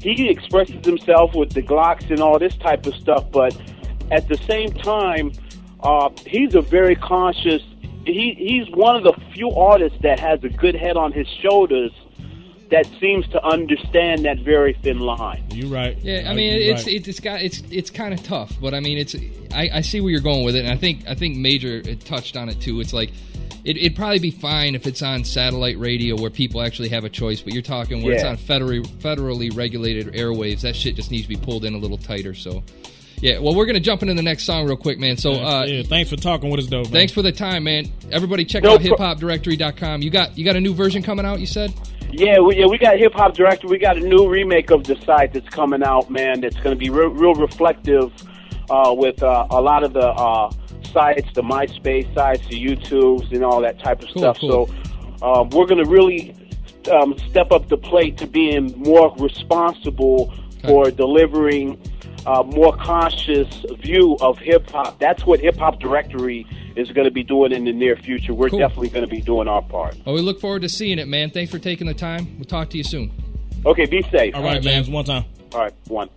[0.00, 3.56] he expresses himself with the Glocks and all this type of stuff, but
[4.10, 5.32] at the same time,
[5.80, 7.62] uh, he's a very conscious.
[8.04, 11.92] He he's one of the few artists that has a good head on his shoulders
[12.70, 15.42] that seems to understand that very thin line.
[15.50, 15.96] You're right.
[16.02, 17.06] Yeah, I Uh, mean you it's right.
[17.06, 19.14] it's got it's it's kind of tough, but I mean it's
[19.54, 21.94] I, I see where you're going with it, and I think I think Major uh,
[22.04, 22.80] touched on it too.
[22.80, 23.10] It's like
[23.64, 27.08] it, it'd probably be fine if it's on satellite radio where people actually have a
[27.08, 30.60] choice, but you're talking where it's on federally federally regulated airwaves.
[30.60, 32.34] That shit just needs to be pulled in a little tighter.
[32.34, 32.62] So,
[33.20, 33.38] yeah.
[33.40, 35.16] Well, we're gonna jump into the next song real quick, man.
[35.16, 36.82] So, uh, yeah, thanks for talking with us, though.
[36.82, 36.92] Man.
[36.92, 37.90] thanks for the time, man.
[38.12, 40.02] Everybody, check No out pro- hiphopdirectory.com.
[40.02, 41.40] You got you got a new version coming out.
[41.40, 41.72] You said.
[42.10, 43.68] Yeah, we, yeah, we got Hip Hop Director.
[43.68, 46.40] We got a new remake of the site that's coming out, man.
[46.40, 48.12] That's going to be real, real reflective
[48.70, 50.50] uh, with uh, a lot of the uh,
[50.92, 54.38] sites, the MySpace sites, the YouTubes, and all that type of Cool, stuff.
[54.40, 54.66] cool.
[55.20, 56.34] So um, we're going to really
[56.90, 60.32] um, step up the plate to being more responsible
[60.64, 61.78] for delivering
[62.26, 64.98] a more conscious view of hip hop.
[64.98, 66.46] That's what Hip Hop Directory
[66.78, 68.32] is going to be doing in the near future.
[68.32, 68.60] We're Cool.
[68.60, 69.96] definitely going to be doing our part.
[70.06, 71.30] Well, we look forward to seeing it, man.
[71.30, 72.36] Thanks for taking the time.
[72.36, 73.10] We'll talk to you soon.
[73.66, 74.34] Okay, be safe.
[74.34, 74.88] All right, James.
[74.88, 75.24] One time.
[75.52, 76.08] All right, one.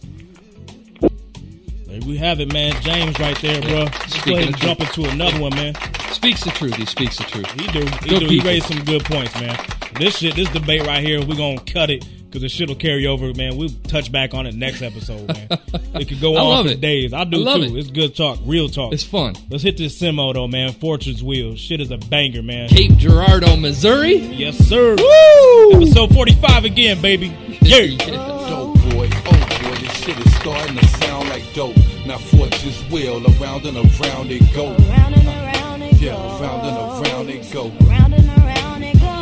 [1.02, 2.80] There we have it, man.
[2.82, 3.84] James, right there, bro.
[3.84, 5.74] Let's Speaking go ahead and jump into another one, man.
[6.12, 6.76] Speaks the truth.
[6.76, 7.50] He speaks the truth.
[7.52, 7.80] He do.
[8.04, 8.26] He Good do.
[8.28, 9.58] He raised some good points, man.
[10.00, 13.06] this shit, this debate right here, we're gonna cut it because the shit will carry
[13.08, 13.58] over, man.
[13.58, 15.48] We'll touch back on it next episode, man.
[15.96, 16.80] it could go I on love for it.
[16.82, 17.12] days.
[17.14, 17.76] I do I love too.
[17.76, 17.80] it.
[17.80, 18.94] It's good talk, real talk.
[18.94, 19.36] It's fun.
[19.50, 20.72] Let's hit this Simo though, man.
[20.72, 21.56] Fortune's Wheel.
[21.58, 22.70] Shit is a banger, man.
[22.70, 24.16] Cape Girardeau, Missouri.
[24.16, 24.96] Yes, sir.
[24.96, 25.72] Woo!
[25.74, 27.28] Episode 45 again, baby.
[27.62, 27.88] Yeah.
[27.98, 31.76] Dope boy, oh boy, this shit is starting to sound like dope.
[32.06, 34.68] Now fortune's wheel, around and around it go.
[34.74, 37.72] Around and around it Yeah, around and around it go.
[37.88, 39.21] Around and around it goes.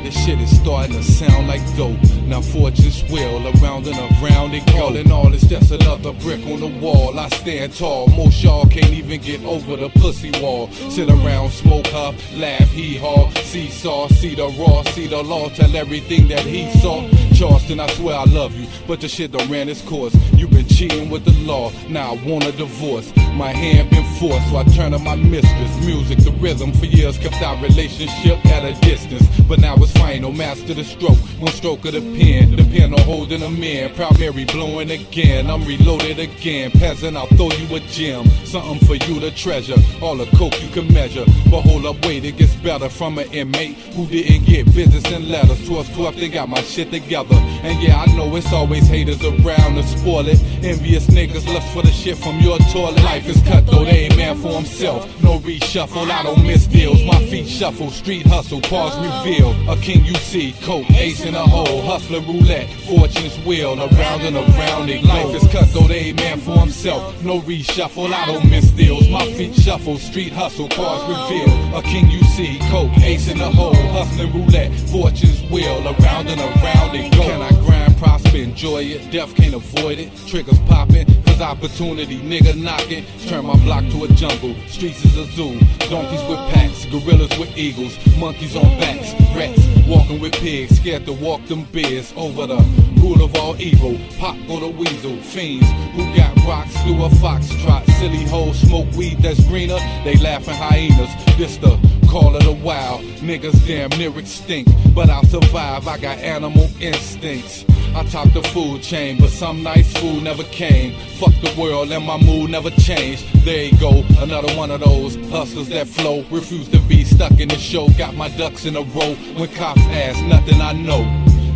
[0.00, 1.98] Boy, this shit is starting to sound like dope.
[2.24, 4.80] Now fortune's wheel, around and around go.
[4.80, 7.18] All in all, it's just another brick on the wall.
[7.18, 10.70] I stand tall, most y'all can't even get over the pussy wall.
[10.90, 15.74] Sit around, smoke up, laugh, hee haw, seesaw, see the raw, see the law, tell
[15.76, 17.06] everything that he saw.
[17.34, 20.14] Charleston, I swear I love you, but the shit done ran its course.
[20.34, 23.12] you been cheating with the law, now I want a divorce.
[23.34, 25.84] My hand been forced, so I turn to my mistress.
[25.84, 29.26] Music, the rhythm, for years kept our relationship at a distance.
[29.48, 32.56] But now it's final, master the stroke, one stroke of the pen.
[32.56, 35.50] The pen on holding a man, proud Mary blowing again.
[35.50, 38.26] I'm reloaded again, peasant, I'll throw you a gem.
[38.44, 41.24] Something for you to treasure, all the coke you can measure.
[41.50, 45.28] But hold up, wait, it gets better from an inmate who didn't get visits and
[45.28, 45.66] letters.
[45.66, 47.34] 12 12, they got my shit together.
[47.62, 50.42] And yeah, I know it's always haters around to spoil it.
[50.62, 53.02] Envious niggas lust for the shit from your toilet.
[53.02, 55.06] Life is cut though, they ain't man for himself.
[55.22, 57.02] No reshuffle, I don't miss deals.
[57.04, 59.50] My feet shuffle, street hustle, cars reveal.
[59.70, 64.36] A king you see, coke, ace in a hole, hustler roulette, fortune's wheel, around and
[64.36, 65.02] around it.
[65.04, 67.22] Life is cut though, they man for himself.
[67.24, 69.08] No reshuffle, I don't miss deals.
[69.08, 71.76] My feet shuffle, street hustle, cars reveal.
[71.76, 76.40] A king you see, coke, ace in a hole, hustling roulette, fortune's wheel, around and
[76.40, 77.12] around it.
[77.12, 77.22] Go.
[77.22, 79.12] Can I grind, prosper, enjoy it?
[79.12, 80.10] Death can't avoid it.
[80.26, 83.04] Triggers popping, cause opportunity, nigga knocking.
[83.28, 85.58] Turn my block to a jungle, streets is a zoo.
[85.90, 91.12] Donkeys with packs, gorillas with eagles, monkeys on backs, rats walking with pigs, scared to
[91.12, 92.56] walk them bears over the
[93.02, 93.98] rule of all evil.
[94.18, 97.84] Pop or the weasel, fiends who got rocks through a foxtrot.
[97.98, 101.10] Silly hoes smoke weed that's greener, they laughing hyenas.
[101.36, 101.76] This the
[102.08, 105.86] call of the wild, niggas damn near extinct, but I'll survive.
[105.86, 107.64] I got animal instincts.
[107.94, 110.94] I top the food chain, but some nice food never came.
[111.18, 113.24] Fuck the world and my mood never changed.
[113.44, 116.24] There you go, another one of those hustlers that flow.
[116.30, 117.88] Refuse to be stuck in the show.
[117.90, 119.14] Got my ducks in a row.
[119.36, 121.02] When cops ask, nothing I know.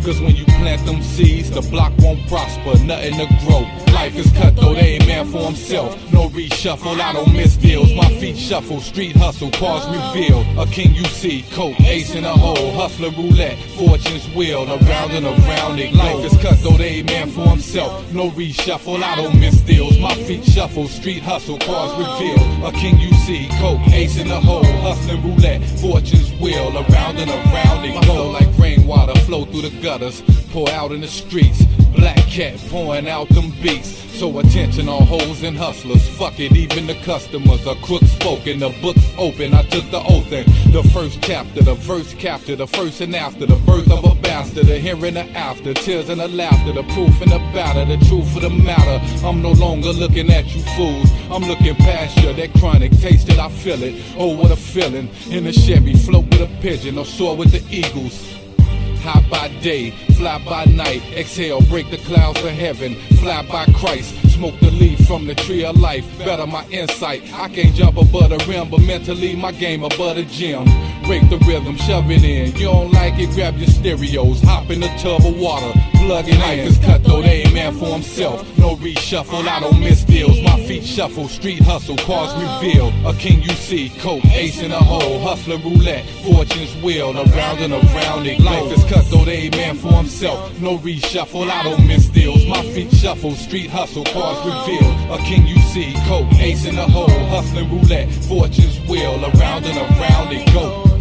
[0.05, 3.61] Cause when you plant them seeds, the block won't prosper, nothing to grow.
[3.91, 5.95] Life is cut though, they ain't man for himself.
[6.13, 7.91] No reshuffle, I don't miss deals.
[7.95, 8.04] My
[8.45, 10.41] shuffle, street hustle, cars reveal.
[10.59, 15.25] A king you see, coke, ace in a hole, hustler roulette, fortune's wheel, around and
[15.25, 15.93] around it.
[15.93, 18.13] Life is cut though, they man for himself.
[18.13, 19.97] No reshuffle, I don't miss deals.
[19.97, 22.65] My feet shuffle, street hustle, cars reveal.
[22.65, 27.31] A king you see, coke, ace in a hole, Hustler roulette, fortune's wheel, around and
[27.31, 28.05] around it.
[28.05, 30.21] Go like rainwater, flow through the gutters,
[30.51, 31.63] pour out in the streets.
[32.35, 33.87] Cat pouring out them beats.
[34.19, 36.05] So attention on hoes and hustlers.
[36.17, 38.59] Fuck it, even the customers are crook spoken.
[38.59, 39.53] The book's open.
[39.53, 43.45] I took the oath and the first chapter, the verse capture, the first and after,
[43.45, 46.83] the birth of a bastard, the here and the after, tears and the laughter, the
[46.83, 48.99] proof and the batter, the truth of the matter.
[49.25, 51.09] I'm no longer looking at you fools.
[51.31, 52.33] I'm looking past you.
[52.33, 53.95] That chronic taste it, I feel it.
[54.17, 55.07] Oh, what a feeling.
[55.31, 58.35] In a Chevy, float with a pigeon or soar with the eagles.
[59.05, 61.03] High by day, fly by night.
[61.13, 62.95] Exhale, break the clouds of heaven.
[63.21, 66.05] Fly by Christ, smoke the leaf from the tree of life.
[66.19, 67.21] Better my insight.
[67.33, 70.65] I can't jump above the rim, but mentally my game above the gym.
[71.05, 72.51] Break the rhythm, shove it in.
[72.57, 74.41] You don't like it, grab your stereos.
[74.41, 75.71] Hop in the tub of water,
[76.05, 76.67] plug it in.
[76.67, 78.41] Is cut though, they ain't man for himself.
[78.57, 80.41] No reshuffle, I don't miss deals.
[80.41, 82.87] My feet shuffle, street hustle, cars reveal.
[83.07, 87.73] A king you see, coke, ace in a hole, hustler roulette, fortune's wheel, around and
[87.73, 88.39] around it.
[88.41, 90.59] Life is cut though, they ain't man for himself.
[90.59, 92.45] No reshuffle, I don't miss deals.
[92.47, 95.13] My feet shuffle, street hustle, cars reveal.
[95.13, 99.77] A king you see, coke, ace in a hole, hustling roulette, fortune's wheel, around and
[99.77, 100.94] around it go.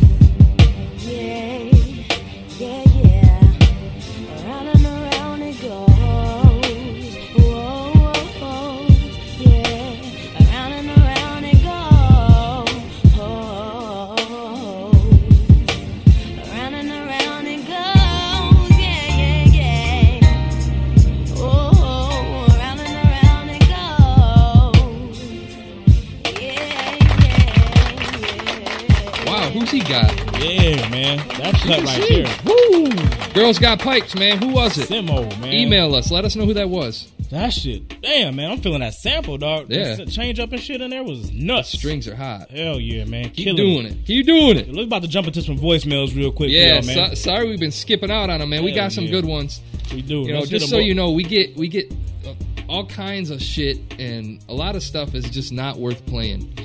[31.17, 31.29] Man.
[31.39, 32.23] That's cut right see.
[32.23, 32.39] there.
[32.45, 33.33] Woo!
[33.35, 34.39] Girls Got Pipes, man.
[34.39, 34.89] Who was it?
[34.89, 35.53] Simo, man.
[35.53, 36.11] Email us.
[36.11, 37.11] Let us know who that was.
[37.31, 39.67] That shit, damn man, I'm feeling that sample, dog.
[39.69, 39.97] Yeah.
[39.97, 41.71] The change up and shit in there was nuts.
[41.71, 42.51] Strings are hot.
[42.51, 43.31] Hell yeah, man.
[43.31, 44.07] Keep Killing doing it.
[44.07, 44.69] Keep doing it.
[44.69, 47.09] Look about to jump into some voicemails real quick, Yeah, man.
[47.09, 48.63] so, sorry we've been skipping out on them, man.
[48.63, 49.11] we got some yeah.
[49.11, 49.61] good ones.
[49.93, 50.21] We do.
[50.21, 50.85] You know, Let's just so up.
[50.85, 51.93] you know, we get we get
[52.27, 52.35] uh,
[52.69, 56.57] all kinds of shit, and a lot of stuff is just not worth playing.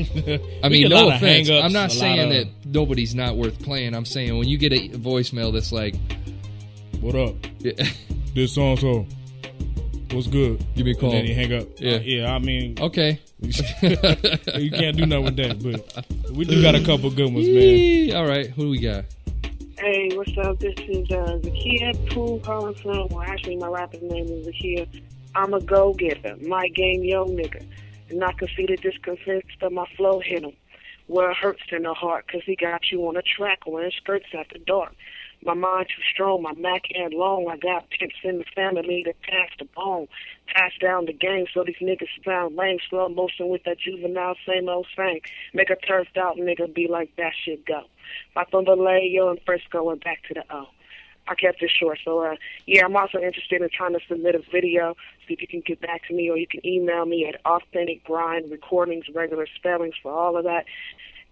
[0.62, 1.48] I mean, no offense.
[1.50, 3.94] I'm not saying of- that nobody's not worth playing.
[3.94, 5.94] I'm saying when you get a voicemail that's like,
[7.00, 7.34] "What up?
[8.32, 9.06] This so and so.
[10.12, 10.64] What's good?
[10.76, 11.10] Give me a call.
[11.10, 11.66] And then you hang up.
[11.78, 11.94] Yeah.
[11.94, 12.32] Uh, yeah.
[12.34, 13.20] I mean, Okay.
[13.42, 18.14] you can't do nothing with that, but we do got a couple good ones, man.
[18.16, 19.04] All right, who do we got?
[19.78, 20.58] Hey, what's up?
[20.60, 23.08] This is uh, Zakia Pooh calling from.
[23.08, 24.86] Well, actually, my rapper's name is Zakia.
[25.34, 26.36] I'm a go getter.
[26.42, 27.64] My game, yo nigga.
[28.10, 28.76] And I can see the
[29.62, 30.52] of my flow hit him.
[31.06, 34.26] Where it hurts in the heart, 'cause he got you on a track wearing skirts
[34.32, 34.94] after dark.
[35.42, 37.48] My mind too strong, my Mac hand long.
[37.48, 40.06] I got pimps in the family that pass the bone.
[40.46, 42.78] Pass down the game so these niggas sound lame.
[42.88, 45.22] Slow motion with that juvenile, same old thing.
[45.54, 47.84] Make a turfed out nigga be like that shit go.
[48.36, 50.68] My thunder lay yo and first going back to the O.
[51.30, 51.98] I kept it short.
[52.04, 52.34] So uh
[52.66, 54.96] yeah, I'm also interested in trying to submit a video.
[55.26, 58.04] See if you can get back to me or you can email me at authentic
[58.04, 60.64] grind recordings, regular spellings for all of that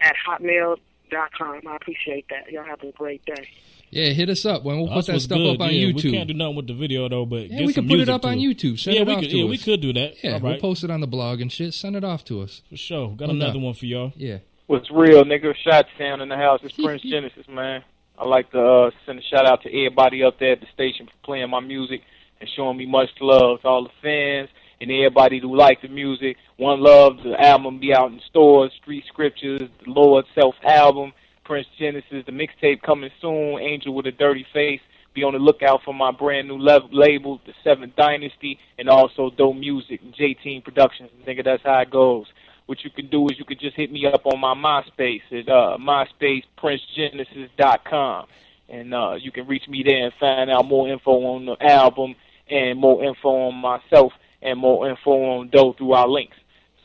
[0.01, 1.61] at hotmail.com.
[1.67, 2.51] I appreciate that.
[2.53, 3.49] Y'all have a great day.
[3.91, 4.65] Yeah, hit us up.
[4.65, 5.87] When we'll put That's that stuff good, up on yeah.
[5.87, 6.05] YouTube.
[6.05, 8.01] We can't do nothing with the video though, but Yeah, get we some can put
[8.01, 8.79] it up to on YouTube.
[8.79, 9.51] Send yeah, it we off could, to yeah, us.
[9.51, 10.23] we could do that.
[10.23, 10.61] Yeah, All we'll right.
[10.61, 11.73] post it on the blog and shit.
[11.75, 12.63] Send it off to us.
[12.69, 13.09] For sure.
[13.17, 13.63] Got No another doubt.
[13.63, 14.13] one for y'all.
[14.17, 14.39] Yeah.
[14.67, 15.55] What's real, nigga?
[15.57, 16.61] Shot sound in the house.
[16.63, 17.83] It's Prince Genesis, man.
[18.19, 21.07] I like to uh, send a shout out to everybody up there at the station
[21.07, 22.01] for playing my music
[22.41, 24.49] and showing me much love to all the fans
[24.81, 26.37] and everybody who like the music.
[26.57, 31.13] One love, the album be out in stores, Street Scriptures, the Lord Self album,
[31.45, 34.81] Prince Genesis, the mixtape coming soon, Angel with a Dirty Face.
[35.15, 39.31] Be on the lookout for my brand new lev- label, The Seventh Dynasty, and also
[39.31, 41.11] Dope Music, and J Team Productions.
[41.27, 42.27] Nigga, that's how it goes.
[42.69, 45.49] What you can do is you can just hit me up on my MySpace at
[45.49, 48.27] uh, MySpacePrinceGenesis.com.
[48.69, 52.15] And uh, you can reach me there and find out more info on the album
[52.51, 54.13] and more info on myself
[54.43, 56.37] and more info on Doe through our links.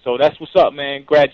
[0.06, 1.04] So that's what's up, man.
[1.06, 1.32] Grad-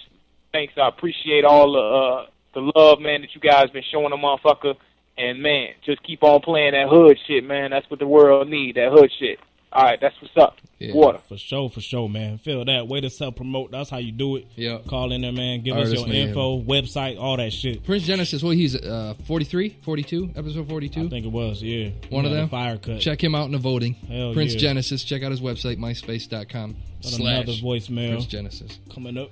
[0.51, 0.73] thanks.
[0.81, 2.25] I appreciate all the uh,
[2.55, 4.73] the love, man, that you guys been showing the motherfucker.
[5.15, 7.69] And man, just keep on playing that hood shit, man.
[7.69, 8.77] That's what the world need.
[8.77, 9.37] That hood shit.
[9.72, 10.57] All right, that's what's up.
[10.82, 11.20] Water.
[11.28, 12.38] For sure, for sure, man.
[12.39, 12.88] Feel that.
[12.88, 13.70] Way to self promote.
[13.72, 14.47] That's how you do it.
[14.55, 14.80] Yeah.
[14.88, 15.61] Call in there, man.
[15.61, 16.30] Give Artist us your man.
[16.30, 17.84] info, website, all that shit.
[17.84, 21.01] Prince Genesis, well, he's uh, 43, 42, episode 42.
[21.05, 21.89] I think it was, yeah.
[22.09, 22.49] One of Yeah, the them.
[22.49, 22.99] fire cut.
[23.01, 23.93] Check him out in the voting.
[24.07, 24.59] Hell Prince yeah.
[24.61, 25.03] Genesis.
[25.03, 26.72] Check out his website, myspace.com.
[26.72, 28.09] Got slash another voicemail.
[28.11, 28.80] Prince Genesis.
[28.93, 29.30] Coming up.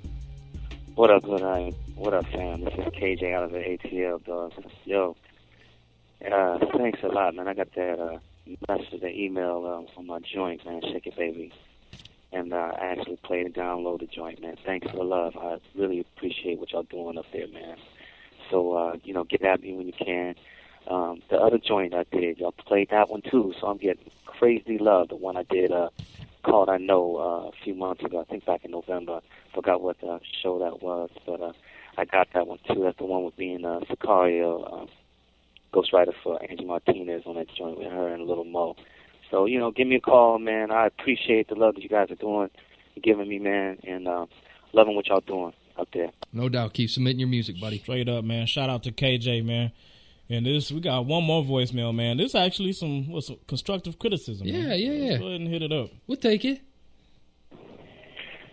[0.96, 2.64] What up, what up, what up, fam?
[2.64, 4.52] This is KJ out of the ATL, dog.
[4.84, 5.16] Yo,
[6.32, 7.48] uh, thanks a lot, man.
[7.48, 8.18] I got that uh,
[8.68, 10.82] message, that email uh, on my joint, man.
[10.82, 11.52] Shake it, baby.
[12.32, 14.58] And uh, I actually played and downloaded the joint, man.
[14.66, 15.36] Thanks for the love.
[15.38, 17.78] I really appreciate what y'all doing up there, man.
[18.50, 20.36] So, uh, you know, get at me when you can.
[20.88, 24.78] Um, the other joint I did, y'all played that one too, so I'm getting crazy
[24.78, 25.10] love.
[25.10, 25.90] The one I did uh,
[26.44, 29.22] called I Know uh, a few months ago, I think back in November.
[29.54, 31.52] Forgot what uh, show that was, but uh,
[31.98, 32.84] I got that one too.
[32.84, 34.86] That's the one with being uh, Sicario, uh,
[35.74, 38.76] ghostwriter for Angie Martinez on that joint with her and a Little Mo.
[39.30, 40.72] So, you know, give me a call, man.
[40.72, 42.50] I appreciate the love that you guys are doing,
[43.04, 44.26] giving me, man, and uh,
[44.74, 46.12] loving what y'all doing up there.
[46.32, 46.74] No doubt.
[46.74, 47.80] Keep submitting your music, buddy.
[47.80, 48.48] Straight up, man.
[48.48, 49.72] Shout out to KJ, man.
[50.30, 52.18] And this, we got one more voicemail, man.
[52.18, 54.46] This actually some what's some constructive criticism.
[54.46, 54.80] Yeah, man.
[54.80, 55.10] yeah, yeah.
[55.10, 55.90] Let's go ahead and hit it up.
[56.06, 56.62] We'll take it.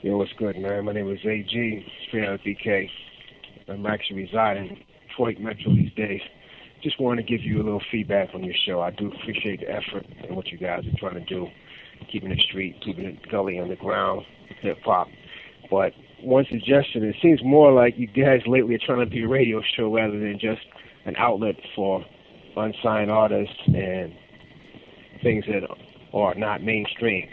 [0.03, 0.85] Yo, what's good, man?
[0.85, 2.89] My name is AG, straight out of DK.
[3.69, 4.77] I'm actually residing in
[5.09, 6.21] Detroit Metro these days.
[6.85, 8.83] Just wanted to give you a little feedback on your show.
[8.83, 11.47] I do appreciate the effort and what you guys are trying to do,
[12.13, 14.21] keeping it street, keeping it gully underground,
[14.61, 15.09] hip hop.
[15.71, 19.27] But one suggestion, it seems more like you guys lately are trying to be a
[19.29, 20.61] radio show rather than just
[21.07, 22.05] an outlet for
[22.55, 24.13] unsigned artists and
[25.23, 25.67] things that
[26.13, 27.27] are not mainstream.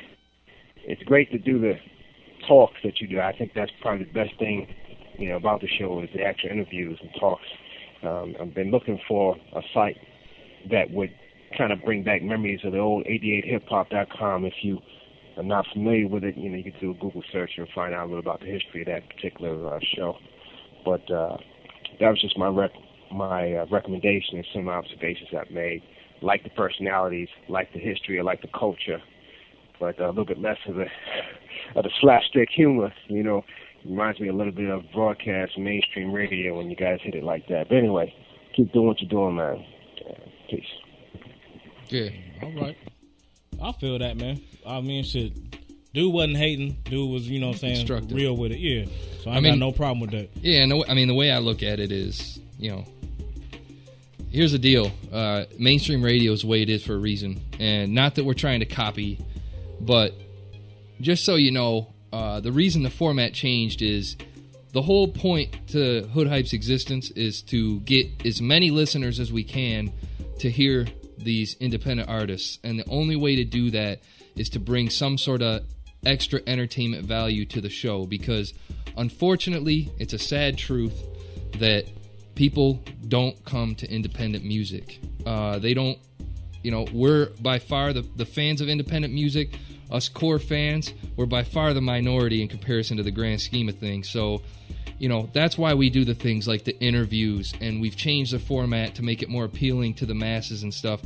[0.86, 1.74] It's great to do the
[2.48, 3.20] talks that you do.
[3.20, 4.74] I think that's probably the best thing,
[5.20, 7.44] you know, about the show is the actual interviews and talks.
[8.04, 9.98] Um, I've been looking for a site
[10.70, 11.12] that would
[11.58, 14.46] kind of bring back memories of the old 88hiphop.com.
[14.46, 14.80] If you
[15.38, 17.94] are not familiar with it, you know, you can do a Google search and find
[17.94, 20.16] out a little about the history of that particular uh, show.
[20.84, 21.38] But uh,
[22.00, 22.72] that was just my rec-
[23.14, 25.84] my uh, recommendation and some observations I've made.
[26.22, 29.02] Like the personalities, like the history, I like the culture,
[29.80, 30.86] but a little bit less of the
[31.76, 32.94] of the slapstick humor.
[33.08, 33.44] You know,
[33.86, 37.48] reminds me a little bit of broadcast mainstream radio when you guys hit it like
[37.48, 37.70] that.
[37.70, 38.14] But anyway,
[38.56, 39.66] keep doing what you're doing, man.
[40.50, 40.66] Peace.
[41.90, 42.10] Yeah.
[42.44, 42.78] All right.
[43.62, 44.42] I feel that, man.
[44.66, 45.34] I mean, shit.
[45.94, 46.78] Dude wasn't hating.
[46.86, 48.60] Dude was, you know, what I'm saying real with it.
[48.60, 48.86] Yeah.
[49.24, 50.30] So I, I mean- got no problem with that.
[50.36, 52.86] Yeah, and the, I mean the way I look at it is, you know,
[54.30, 57.94] here's the deal: uh, mainstream radio is the way it is for a reason, and
[57.94, 59.20] not that we're trying to copy,
[59.82, 60.14] but
[61.02, 64.18] just so you know, uh, the reason the format changed is
[64.74, 69.44] the whole point to Hood Hype's existence is to get as many listeners as we
[69.44, 69.92] can
[70.40, 70.88] to hear
[71.18, 74.00] these independent artists, and the only way to do that
[74.36, 75.64] is to bring some sort of
[76.06, 78.54] extra entertainment value to the show because
[78.98, 81.04] unfortunately it's a sad truth
[81.60, 81.86] that
[82.34, 85.00] people don't come to independent music.
[85.26, 86.00] Uh, they don't
[86.64, 89.58] you know we're by far the, the fans of independent music
[89.92, 93.78] us core fans we're by far the minority in comparison to the grand scheme of
[93.78, 94.10] things.
[94.10, 94.42] So
[95.00, 98.40] you know that's why we do the things like the interviews and we've changed the
[98.40, 101.02] format to make it more appealing to the masses and stuff.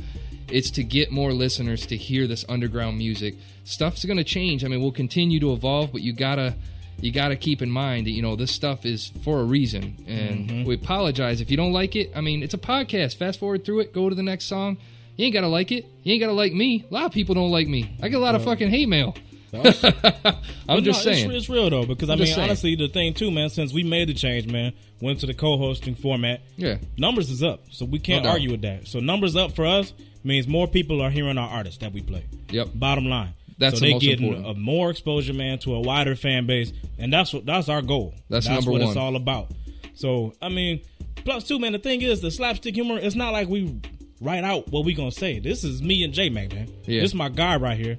[0.48, 3.34] It's to get more listeners to hear this underground music.
[3.64, 4.64] Stuff's going to change.
[4.64, 6.54] I mean we'll continue to evolve but you gotta
[7.00, 9.96] you gotta keep in mind that you know this stuff is for a reason.
[10.06, 10.64] And Mhm.
[10.66, 12.10] we apologize if you don't like it.
[12.14, 13.16] I mean it's a podcast.
[13.16, 14.76] Fast forward through it go to the next song
[15.16, 17.50] you ain't gotta like it you ain't gotta like me a lot of people don't
[17.50, 19.14] like me i get a lot of fucking hate mail
[19.52, 23.14] i'm just no, it's- saying It's, real though, because I I'm mean, honestly, the thing
[23.14, 23.48] too, man.
[23.48, 26.40] Since we made the change, man, went to the co-hosting format.
[26.56, 26.78] Yeah.
[26.98, 28.86] numbers is up, so we can't No argue with that.
[28.88, 29.94] So numbers up for us
[30.24, 32.24] means more people are hearing our artists that we play.
[32.50, 32.70] Yep.
[32.74, 33.34] Bottom line.
[33.56, 34.56] That's so the they getting important.
[34.58, 38.14] a more exposure, man, to a wider fan base, and that's what that's our goal.
[38.28, 39.52] That's number what it's all about.
[39.94, 40.82] So I mean,
[41.24, 41.72] plus two, man.
[41.72, 42.98] The thing is, the slapstick humor.
[42.98, 43.80] It's not like we
[44.20, 45.38] write out what we gonna say.
[45.38, 46.68] This is me and J Mac, man.
[46.84, 47.00] Yeah.
[47.00, 47.98] This is my guy right here.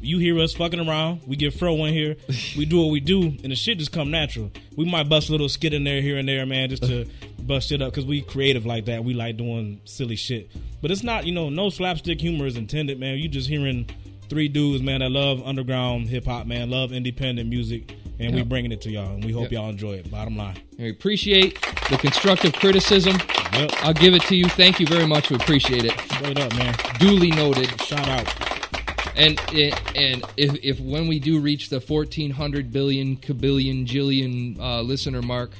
[0.00, 1.22] You hear us fucking around.
[1.26, 2.16] We get fro in here.
[2.56, 4.50] We do what we do, and the shit just come natural.
[4.76, 7.06] We might bust a little skit in there here and there, man, just to
[7.40, 9.02] bust shit up because we creative like that.
[9.04, 10.50] We like doing silly shit,
[10.82, 13.18] but it's not, you know, no slapstick humor is intended, man.
[13.18, 13.88] You just hearing
[14.34, 18.48] three dudes, man, that love underground hip hop, man, love independent music, and we Yep.
[18.48, 19.52] bringing it to y'all, and we hope Yep.
[19.52, 20.10] y'all enjoy it.
[20.10, 20.56] Bottom line.
[20.76, 21.56] we appreciate
[21.88, 23.16] the constructive criticism.
[23.84, 24.46] I'll give it to you.
[24.46, 25.30] Thank you very much.
[25.30, 25.92] We appreciate it.
[26.10, 26.74] Straight up man.
[26.98, 27.80] Duly noted.
[27.82, 28.26] Shout out.
[29.16, 35.22] And and if, if when we do reach the 1400 billion kabillion jillion uh, listener
[35.22, 35.52] mark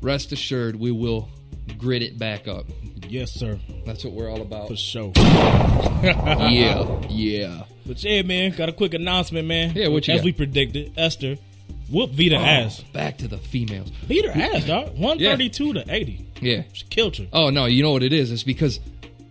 [0.00, 1.28] rest assured we will
[1.76, 2.66] grit it back up.
[3.08, 3.58] Yes sir.
[3.84, 4.68] That's what we're all about.
[4.68, 5.12] For sure.
[6.04, 9.72] Yeah yeah But yeah, man, got a quick announcement, man.
[9.74, 10.24] Yeah, what you As got?
[10.24, 11.36] we predicted, Esther
[11.90, 12.80] whoop Vida Oh, ass.
[12.94, 14.96] back to the females Beat her ass, dog.
[14.98, 16.26] 132 to 80.
[16.40, 17.26] yeah She killed her.
[17.30, 18.80] oh no you know what it is it's because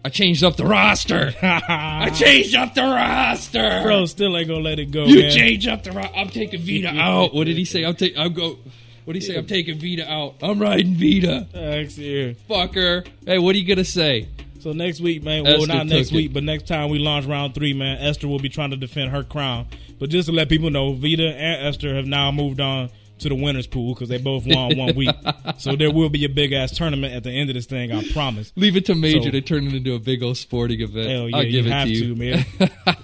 [0.06, 4.78] i changed up the roster i changed up the roster Bro, still ain't gonna let
[4.78, 5.32] it go, you man.
[5.32, 8.34] change up the roster i'm taking vida out what did he say i'm taking i'm
[8.34, 8.60] go
[9.06, 12.34] what did he say i'm taking vida out i'm riding vida Thanks, yeah.
[12.48, 14.28] fucker hey what are you gonna say
[14.64, 15.44] So next week, man.
[15.44, 16.16] Well, Esther not next took it.
[16.16, 17.98] week, but next time we launch round three, man.
[18.00, 19.68] Esther will be trying to defend her crown.
[20.00, 22.90] But just to let people know, Vida and Esther have now moved on
[23.20, 25.10] to the winners pool because they both won one week.
[25.58, 27.92] So there will be a big ass tournament at the end of this thing.
[27.92, 28.54] I promise.
[28.56, 31.10] Leave it to Major So- to turn it into a big old sporting event.
[31.10, 32.46] Hell yeah, I'll give you it have to you, man.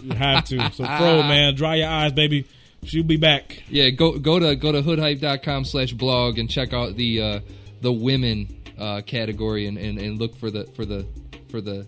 [0.02, 0.72] you have to.
[0.72, 2.46] So, Fro, man, dry your eyes, baby.
[2.86, 3.64] She'll be back.
[3.70, 7.40] Yeah, go go to go to hoodhype.com slash blog and check out the uh,
[7.82, 8.48] the women
[8.78, 11.06] uh, category and, and, and look for the for the
[11.50, 11.88] for the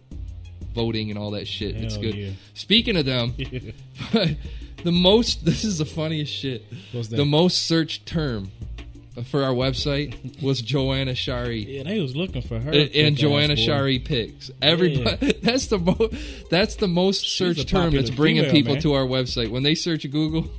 [0.74, 1.76] voting and all that shit.
[1.76, 2.16] it's good.
[2.16, 2.32] yeah.
[2.54, 3.34] Speaking of them,
[4.84, 6.64] the most this is the funniest shit.
[6.94, 8.52] The most searched term
[9.26, 11.78] for our website was Joanna Shari.
[11.78, 12.72] Yeah, they was looking for her.
[12.72, 13.56] and, and Joanna.
[13.56, 14.50] Shari picks.
[14.62, 16.50] Everybody, that's the most.
[16.50, 18.82] That's the most searched term that's bringing female, people man.
[18.84, 20.50] to our website when they search Google.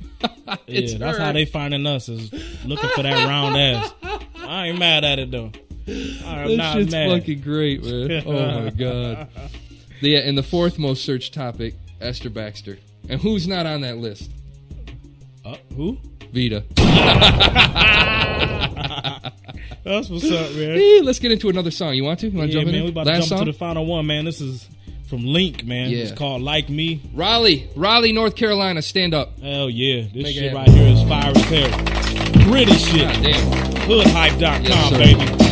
[0.67, 1.23] it's yeah, that's her.
[1.23, 2.31] how they finding us is
[2.65, 3.93] looking for that round ass.
[4.35, 5.51] I ain't mad at it though.
[5.87, 7.09] I'm That shit's mad.
[7.19, 8.23] fucking great, man.
[8.27, 9.27] Oh my god.
[10.01, 12.77] Yeah, and the fourth most searched topic, Esther Baxter.
[13.09, 14.29] And who's not on that list?
[15.45, 15.97] Uh, who?
[16.31, 16.63] Vida.
[19.83, 20.77] That's what's up, man.
[20.77, 21.93] Hey, let's get into another song.
[21.95, 22.29] You want to?
[22.29, 22.75] You want to Yeah, jump in?
[22.75, 23.45] man, we about Last to jump song?
[23.45, 24.23] to the final one, man.
[24.25, 24.67] This is
[25.07, 25.89] from Link, man.
[25.89, 25.97] Yeah.
[25.99, 27.01] It's called Like Me.
[27.13, 28.81] Raleigh, Raleigh, North Carolina.
[28.81, 29.37] Stand up.
[29.39, 30.03] Hell yeah.
[30.13, 31.69] This Make shit right here is fire as hell.
[32.45, 33.01] Gritty shit.
[33.01, 33.73] God damn.
[33.87, 35.42] Hoodhype.com, Yes, baby.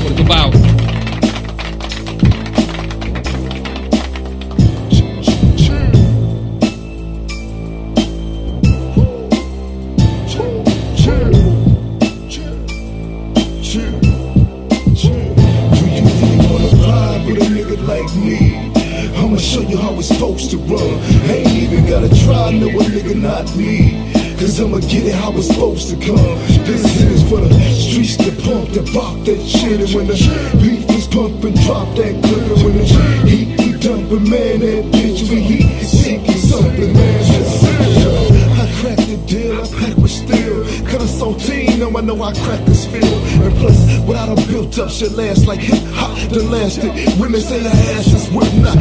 [17.51, 18.71] Nigga like me.
[19.17, 20.81] I'ma show you how it's supposed to run.
[21.29, 24.20] Ain't even gotta try, no a nigga not me.
[24.41, 26.15] Cause I'ma get it how it's supposed to come.
[26.65, 29.79] This is for the streets to pump, to pop that shit.
[29.79, 30.17] And when the
[30.59, 32.57] beef is pumping, drop that clip.
[32.65, 37.60] When the heat be dumping, man, that bitch we heat seeking something, man.
[41.93, 43.03] Why crackers feel.
[43.43, 46.91] And plus, what I built up shit last like hip hop done lasted.
[47.19, 48.77] Women say her ass is whip not.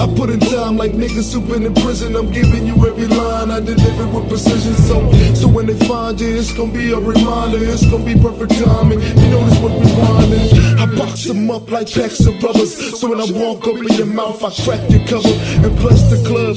[0.00, 2.16] I put in time like niggas who been in prison.
[2.16, 4.74] I'm giving you every line I deliver with precision.
[4.74, 7.58] So, so when they find you, it's gonna be a reminder.
[7.60, 9.00] It's gonna be perfect timing.
[9.00, 10.78] You know this what we winding.
[10.78, 13.00] I box them up like packs of rubbers.
[13.00, 15.34] So when I walk up in your mouth, I crack your cover.
[15.64, 16.56] And plus the club,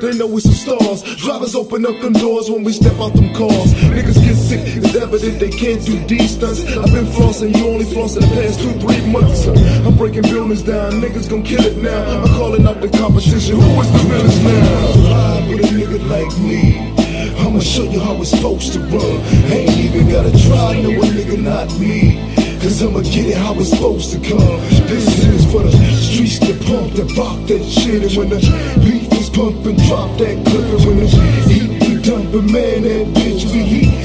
[0.00, 1.02] they know we some stars.
[1.16, 3.74] Drivers open up them doors when we step out them cars.
[3.90, 6.60] Niggas get sick, it's evident they can't do D stunts.
[6.76, 9.46] I've been flossing, you only flossing the past two, three months.
[9.86, 12.22] I'm breaking buildings down, niggas gon' kill it now.
[12.22, 13.56] I'm calling out the competition.
[13.60, 15.48] Who is the realest now?
[15.48, 16.92] With a nigga like me.
[17.38, 19.16] I'ma show you how it's supposed to run.
[19.52, 22.20] Ain't even gotta try, no a nigga not me.
[22.62, 24.60] Cause I'ma get it how it's supposed to come.
[24.86, 28.04] This is for the streets to pump, to rock that shit.
[28.04, 28.38] And when the
[28.84, 30.70] beat is pumping, drop that clip.
[30.70, 31.08] And when the
[31.50, 34.01] heat be dumping, man, that bitch be heat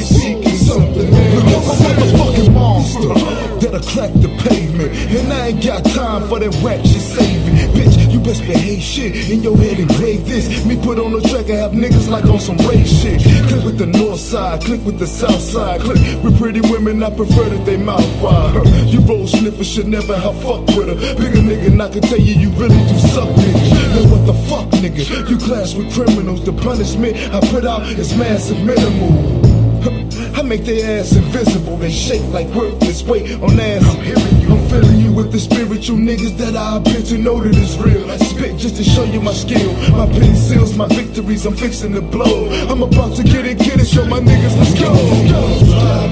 [1.47, 3.13] I'm a fucking monster
[3.59, 4.91] that'll crack the pavement.
[5.15, 7.55] And I ain't got time for that whack shit saving.
[7.73, 10.65] Bitch, you best behave shit in your head and grade this.
[10.65, 13.21] Me put on the track, I have niggas like on some race shit.
[13.49, 15.81] Click with the north side, click with the south side.
[15.81, 18.67] Click with pretty women, I prefer that they mouth wide.
[18.87, 21.15] You roll sniffers should never have fuck with her.
[21.15, 23.69] Bigger nigga, and I can tell you, you really do suck, nigga.
[23.95, 25.29] Then what the fuck, nigga?
[25.29, 26.43] You clash with criminals.
[26.45, 29.46] The punishment I put out is massive minimal.
[29.87, 31.77] I make their ass invisible.
[31.77, 33.83] They shake like worthless weight on ass.
[33.87, 34.49] I'm hearing you.
[34.51, 38.09] I'm filling you with the spiritual niggas that I appear to know that it's real.
[38.11, 39.73] I spit just to show you my skill.
[39.95, 41.45] My pen seals my victories.
[41.45, 42.49] I'm fixing to blow.
[42.67, 43.87] I'm about to get it, get it.
[43.87, 44.91] Show my niggas, let's go.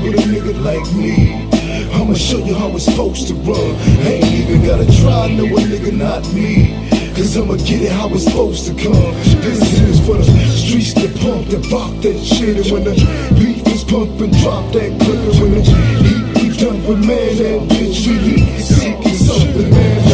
[0.04, 1.50] With a nigga like me.
[1.94, 3.76] I'ma show you how it's supposed to run.
[4.08, 6.88] Ain't even gotta try, no a nigga not me.
[7.16, 9.14] Cause I'ma get it how it's supposed to come.
[9.42, 12.58] This is for the streets that pump, that rock that shit.
[12.58, 12.94] And when the
[13.40, 14.92] beat is and drop that.
[14.92, 20.06] And when the heat be dumping, man, that bitch heat seeking something, man.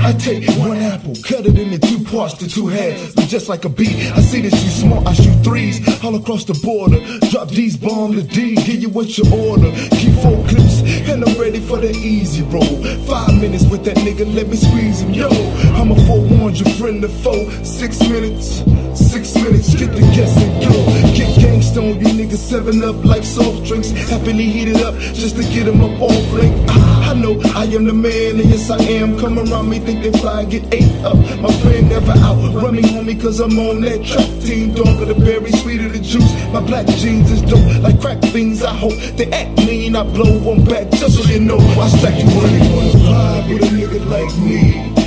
[0.00, 3.14] I take one apple, cut it into two parts to two halves.
[3.14, 6.44] But just like a beat, I see that you smart, I shoot threes all across
[6.44, 6.98] the border.
[7.28, 9.70] Drop these bomb the D, give you what you order.
[9.90, 10.80] Keep four clips,
[11.10, 12.82] and I'm ready for the easy roll.
[13.06, 15.28] Five minutes with that nigga, let me squeeze him, yo.
[15.74, 17.50] I'm a forewarned your friend to foe.
[17.62, 18.62] Six minutes,
[18.98, 20.74] six minutes, get the guess and go.
[21.14, 23.90] Get gangsta on you niggas, seven up like soft drinks.
[23.90, 26.54] Happily heated up just to get him up on blink.
[26.68, 29.18] I, know I am the man, and yes I am.
[29.18, 31.16] Come around me, think they fly, get ate up.
[31.40, 32.54] My friend never out.
[32.54, 34.74] Run me, homie, cause I'm on that track team.
[34.74, 36.32] Darker the berry, sweeter the juice.
[36.52, 38.62] My black jeans is dope, like crack fiends.
[38.62, 39.96] I hope they act mean.
[39.96, 41.58] I blow one back just so you know.
[41.58, 42.60] I stack you money.
[42.74, 44.97] Wanna ride with a nigga like me?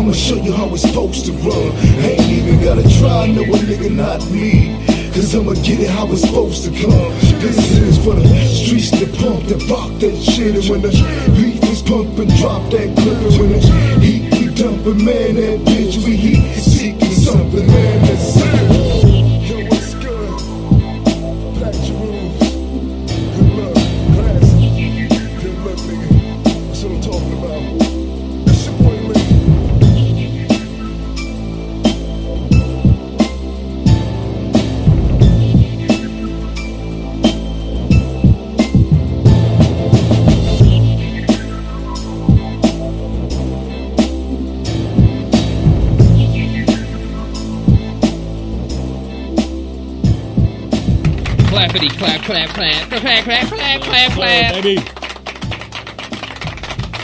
[0.00, 1.76] I'ma show you how it's supposed to run.
[2.00, 4.72] Ain't even gotta try, no a nigga not me.
[5.12, 7.12] Cause I'ma get it how it's supposed to come.
[7.44, 10.56] This is for the streets to pump, to rock that shit.
[10.56, 10.88] And when the
[11.36, 13.20] beat is pumping, drop that clip.
[13.28, 13.60] And when the
[14.00, 18.09] heat be dumping, man, that bitch be heat seeking something, man.
[52.60, 54.52] Clap clap clap clap clap clap clap.
[54.54, 54.76] baby.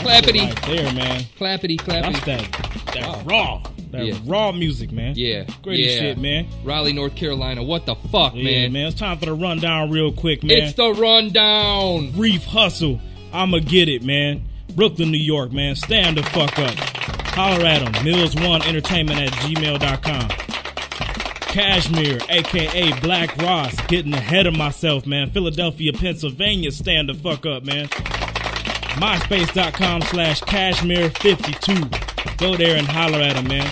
[0.03, 0.45] Clappity.
[0.45, 1.21] Right there, man.
[1.39, 2.23] Clappity clappity.
[2.23, 3.63] That's that, that raw.
[3.91, 4.13] That Yeah.
[4.25, 5.13] raw music, man.
[5.15, 5.45] Yeah.
[5.63, 5.99] Great yeah.
[5.99, 6.47] shit, man.
[6.63, 7.63] Raleigh, North Carolina.
[7.63, 8.73] What the fuck, Yeah, man?
[8.73, 8.85] man.
[8.87, 10.59] It's time for the rundown real quick, man.
[10.59, 12.13] It's the rundown.
[12.15, 13.01] Reef Hustle.
[13.33, 14.43] I'ma get it, man.
[14.75, 15.75] Brooklyn, New York, man.
[15.75, 16.75] Stand the fuck up.
[17.33, 17.93] Holler at them.
[18.05, 20.46] Mills1 Entertainment at gmail.com.
[21.57, 25.31] Cashmere, aka Black Ross, getting ahead of myself, man.
[25.31, 27.87] Philadelphia, Pennsylvania, stand the fuck up, man.
[28.97, 32.37] MySpace.com slash Cashmere52.
[32.37, 33.67] Go there and holler at him, man.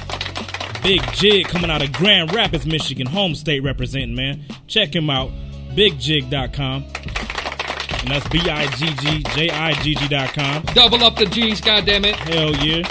[0.82, 4.44] Big Jig coming out of Grand Rapids, Michigan, home state representing, man.
[4.66, 5.30] Check him out.
[5.76, 6.86] BiggJigg.com.
[6.86, 10.64] And that's B I G G J I G G.com.
[10.74, 12.16] Double up the G's, goddammit.
[12.16, 12.82] Hell yeah.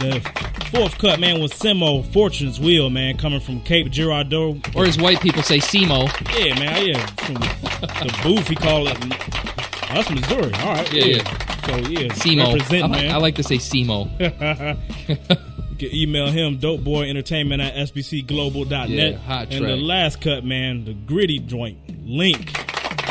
[0.00, 0.39] The
[0.70, 4.60] fourth cut, man, was Simo Fortune's Wheel, man, coming from Cape Girardeau.
[4.74, 6.06] Or as white people say, Simo.
[6.38, 7.06] Yeah, man, yeah.
[7.06, 8.96] From the booth, he called it.
[9.02, 10.52] Oh, that's Missouri.
[10.54, 10.92] All right.
[10.92, 11.66] Yeah, yeah.
[11.66, 12.08] So, yeah.
[12.12, 12.46] Simo.
[12.46, 13.10] I like, man.
[13.10, 14.08] I like to say Simo.
[15.70, 18.88] you can email him, dopeboyentertainment at sbcglobal.net.
[18.88, 19.60] Yeah, hot track.
[19.60, 22.52] and the last cut, man, the gritty joint, Link,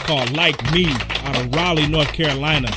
[0.06, 0.88] called Like Me
[1.24, 2.70] out of Raleigh, North Carolina.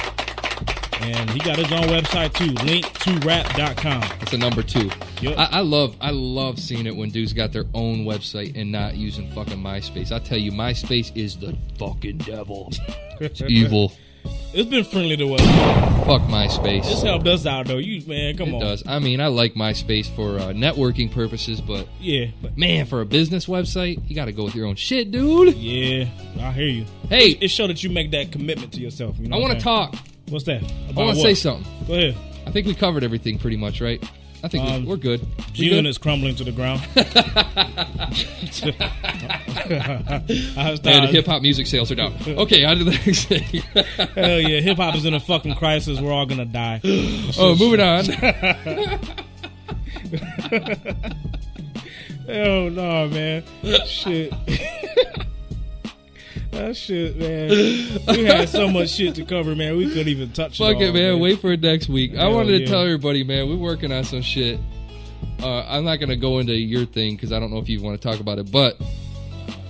[1.02, 4.02] And he got his own website too, link2rap.com.
[4.22, 4.90] It's a number two.
[5.20, 5.38] Yep.
[5.38, 8.96] I, I love I love seeing it when dudes got their own website and not
[8.96, 10.12] using fucking MySpace.
[10.12, 12.72] I tell you, MySpace is the fucking devil.
[13.20, 13.92] It's evil.
[14.52, 15.40] It's been friendly to us.
[16.06, 16.90] Fuck MySpace.
[16.90, 17.76] It's helped us out though.
[17.78, 18.60] You man, come it on.
[18.60, 18.82] does.
[18.84, 23.06] I mean, I like MySpace for uh, networking purposes, but Yeah, but man, for a
[23.06, 25.54] business website, you got to go with your own shit, dude.
[25.56, 26.08] yeah,
[26.40, 26.84] I hear you.
[27.08, 27.30] Hey.
[27.30, 29.18] it, it showed that you make that commitment to yourself.
[29.20, 29.94] You know I want to talk.
[30.32, 30.62] What's that?
[30.62, 31.66] I want to say something.
[31.86, 32.16] Go ahead.
[32.46, 34.02] I think we covered everything pretty much, right?
[34.44, 35.20] I think Um, we, we're good.
[35.20, 35.86] We June good?
[35.86, 36.80] is crumbling to the ground.
[40.84, 42.14] and hip hop music sales are down.
[42.26, 43.42] Okay, on to the next thing.
[44.14, 46.00] Hell yeah, hip hop is in a fucking crisis.
[46.00, 46.80] We're all gonna die.
[47.38, 48.04] Oh, moving on.
[52.26, 53.42] Hell no, man.
[53.86, 54.32] Shit.
[56.52, 57.48] that shit, man.
[58.16, 59.76] We had so much shit to cover, man.
[59.76, 61.18] We couldn't even touch Fuck it, all, man.
[61.20, 62.14] Wait for it next week.
[62.14, 64.60] I Hell wanted to tell everybody, man, we're working on some shit.
[65.42, 68.00] Uh, I'm not gonna go into your thing because I don't know if you want
[68.00, 68.80] to talk about it, but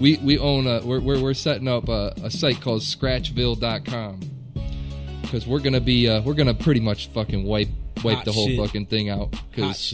[0.00, 4.20] we we own a we're we're, we're setting up a, a site called Scratchville.com
[5.22, 7.68] because we're gonna be uh, we're gonna pretty much fucking wipe
[8.04, 8.58] wipe Hot the whole shit.
[8.58, 9.92] fucking thing out because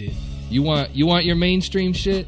[0.50, 2.26] you want you want your mainstream shit.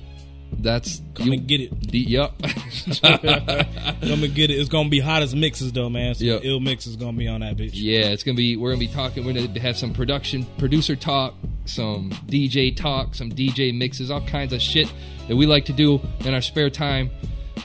[0.53, 1.81] That's Come you, and get it.
[1.81, 2.35] D, yup.
[3.03, 4.55] Come and get it.
[4.59, 6.15] It's gonna be hot as mixes though, man.
[6.15, 6.41] So Yep.
[6.45, 7.71] ill mixes gonna be on that bitch.
[7.75, 8.57] Yeah, it's gonna be.
[8.57, 9.25] We're gonna be talking.
[9.25, 14.53] We're gonna have some production, producer talk, some DJ talk, some DJ mixes, all kinds
[14.53, 14.93] of shit
[15.29, 17.11] that we like to do in our spare time,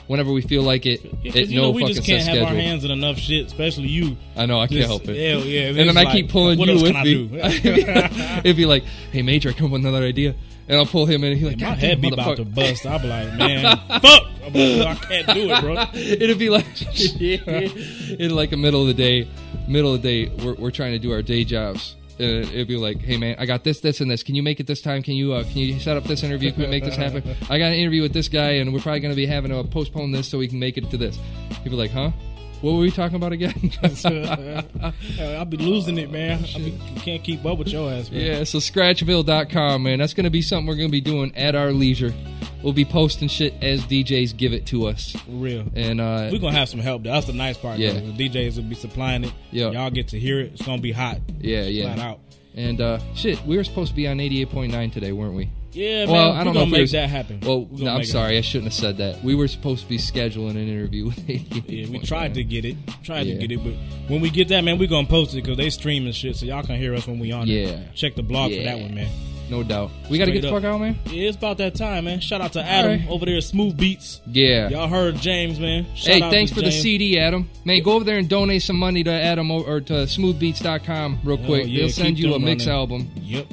[0.06, 1.04] whenever we feel like it.
[1.22, 2.46] Yeah, 'cause, you no know, we fucking just can't have schedule.
[2.46, 4.16] our hands in enough shit, especially you.
[4.36, 5.16] I know I can't Just- help it.
[5.30, 7.14] Hell yeah, and then it's I keep pulling what you else with can I me.
[7.14, 7.30] do?
[8.44, 10.34] It'd be like, "Hey, Major, I come up with another idea,"
[10.68, 12.86] and I'll pull him in, and he's like, My "God head be about to bust.
[12.86, 14.22] I'll be like, man, fuck.
[14.44, 15.84] I'm like, I can't do it, bro.
[15.94, 16.66] It'd be like
[17.20, 19.28] in like the middle of the day,
[19.68, 21.96] middle of the day, we're, we're trying to do our day jobs.
[22.18, 24.22] And it'd be like, hey man, I got this, this, and this.
[24.22, 25.02] Can you make it this time?
[25.02, 26.50] Can you uh, can you set up this interview?
[26.50, 27.22] Can we make this happen?
[27.50, 29.62] I got an interview with this guy, and we're probably going to be having to
[29.64, 31.18] postpone this so we can make it to this.
[31.62, 32.12] He'd be like, huh?
[32.62, 33.52] What were we talking about again?
[35.20, 36.44] I'll be losing it, man.
[36.54, 38.20] I be, can't keep up with your ass, man.
[38.20, 39.98] Yeah, so scratchville.com, man.
[39.98, 42.14] That's going to be something we're going to be doing at our leisure.
[42.62, 45.12] We'll be posting shit as DJs give it to us.
[45.12, 45.66] For real.
[45.76, 47.04] And uh We're gonna have some help.
[47.04, 47.12] though.
[47.12, 47.78] That's the nice part.
[47.78, 47.92] Yeah.
[47.92, 48.10] though.
[48.12, 49.32] The DJs will be supplying it.
[49.52, 49.70] Yeah.
[49.70, 50.54] Y'all get to hear it.
[50.54, 51.18] It's gonna be hot.
[51.38, 51.94] yeah, yeah.
[51.94, 52.20] Flat out.
[52.56, 55.50] And uh shit, we were supposed to be on 88.9 today, weren't we?
[55.76, 56.40] Yeah, well, man.
[56.40, 57.40] I don't know if make was- that happen.
[57.44, 59.22] Well, no, I'm sorry, I shouldn't have said that.
[59.22, 61.64] We were supposed to be scheduling an interview with 88.
[61.68, 62.76] Yeah, we tried to get it.
[63.04, 63.34] Tried Yeah.
[63.34, 63.74] to get it, but
[64.10, 66.62] when we get that, man, we're gonna post it because they streaming shit, so y'all
[66.62, 67.66] can hear us when we on Yeah.
[67.68, 67.94] it.
[67.94, 69.08] Check the blog for that one, man.
[69.48, 69.92] No doubt.
[70.10, 70.98] We got to get the fuck out, man.
[71.06, 72.18] Yeah, it's about that time, man.
[72.18, 73.08] Shout out to Adam right.
[73.08, 74.20] over there, at Smooth Beats.
[74.26, 74.68] Yeah.
[74.70, 75.86] Y'all heard James, man.
[75.94, 77.48] Shout hey, thanks for the CD, Adam.
[77.64, 81.46] Man, go over there and donate some money to Adam or to smoothbeats.com real Oh,
[81.46, 81.66] quick.
[81.68, 82.80] yeah, They'll send keep you a mix running.
[82.80, 83.10] album.
[83.22, 83.46] Yep.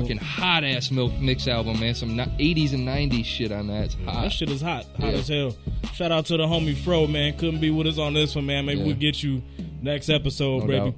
[0.00, 1.94] Fucking hot ass milk mix album, man.
[1.94, 3.84] Some ni- 80s and 90s shit on that.
[3.86, 4.22] It's hot.
[4.22, 5.18] That shit is hot, hot Yeah.
[5.18, 5.56] as hell.
[5.94, 7.36] Shout out to the homie Fro, man.
[7.38, 8.66] Couldn't be with us on this one, man.
[8.66, 8.86] Maybe Yeah.
[8.86, 9.42] we'll get you
[9.82, 10.78] next episode, No baby.
[10.78, 10.94] doubt.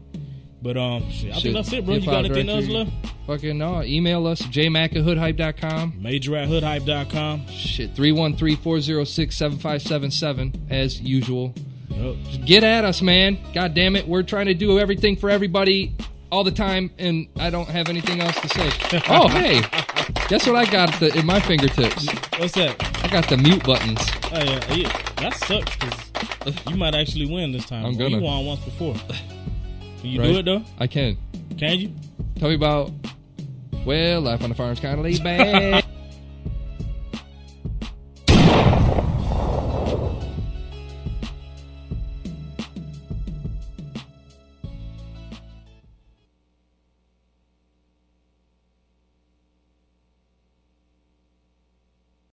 [0.63, 1.95] But um, shit, I think that's it, bro.
[1.97, 2.91] You got anything else left?
[3.27, 3.83] Fucking no.
[3.83, 5.95] Email us, jmac at hoodhype.com.
[6.01, 7.47] Major at hoodhype.com.
[7.49, 11.55] Shit, 313-406-7577 as usual.
[11.91, 12.17] Yep.
[12.25, 13.39] Just get at us, man.
[13.55, 14.07] God damn it.
[14.09, 15.95] We're trying to do everything for everybody
[16.37, 18.71] all the time, and I don't have anything else to say.
[19.09, 19.63] oh, hey.
[20.29, 22.07] Guess what I got the, in my fingertips?
[22.39, 22.77] What's that?
[23.03, 23.99] I got the mute buttons.
[24.31, 25.03] Oh yeah, yeah.
[25.17, 27.87] That sucks because you might actually win this time.
[27.87, 28.19] I'm gonna.
[28.19, 28.95] You won once before.
[30.03, 30.33] Can you Right?
[30.33, 30.63] do it though?
[30.79, 31.17] I can.
[31.57, 31.93] Can you?
[32.39, 32.91] Tell me about,
[33.87, 35.85] well, life on the farm's kind of laid back.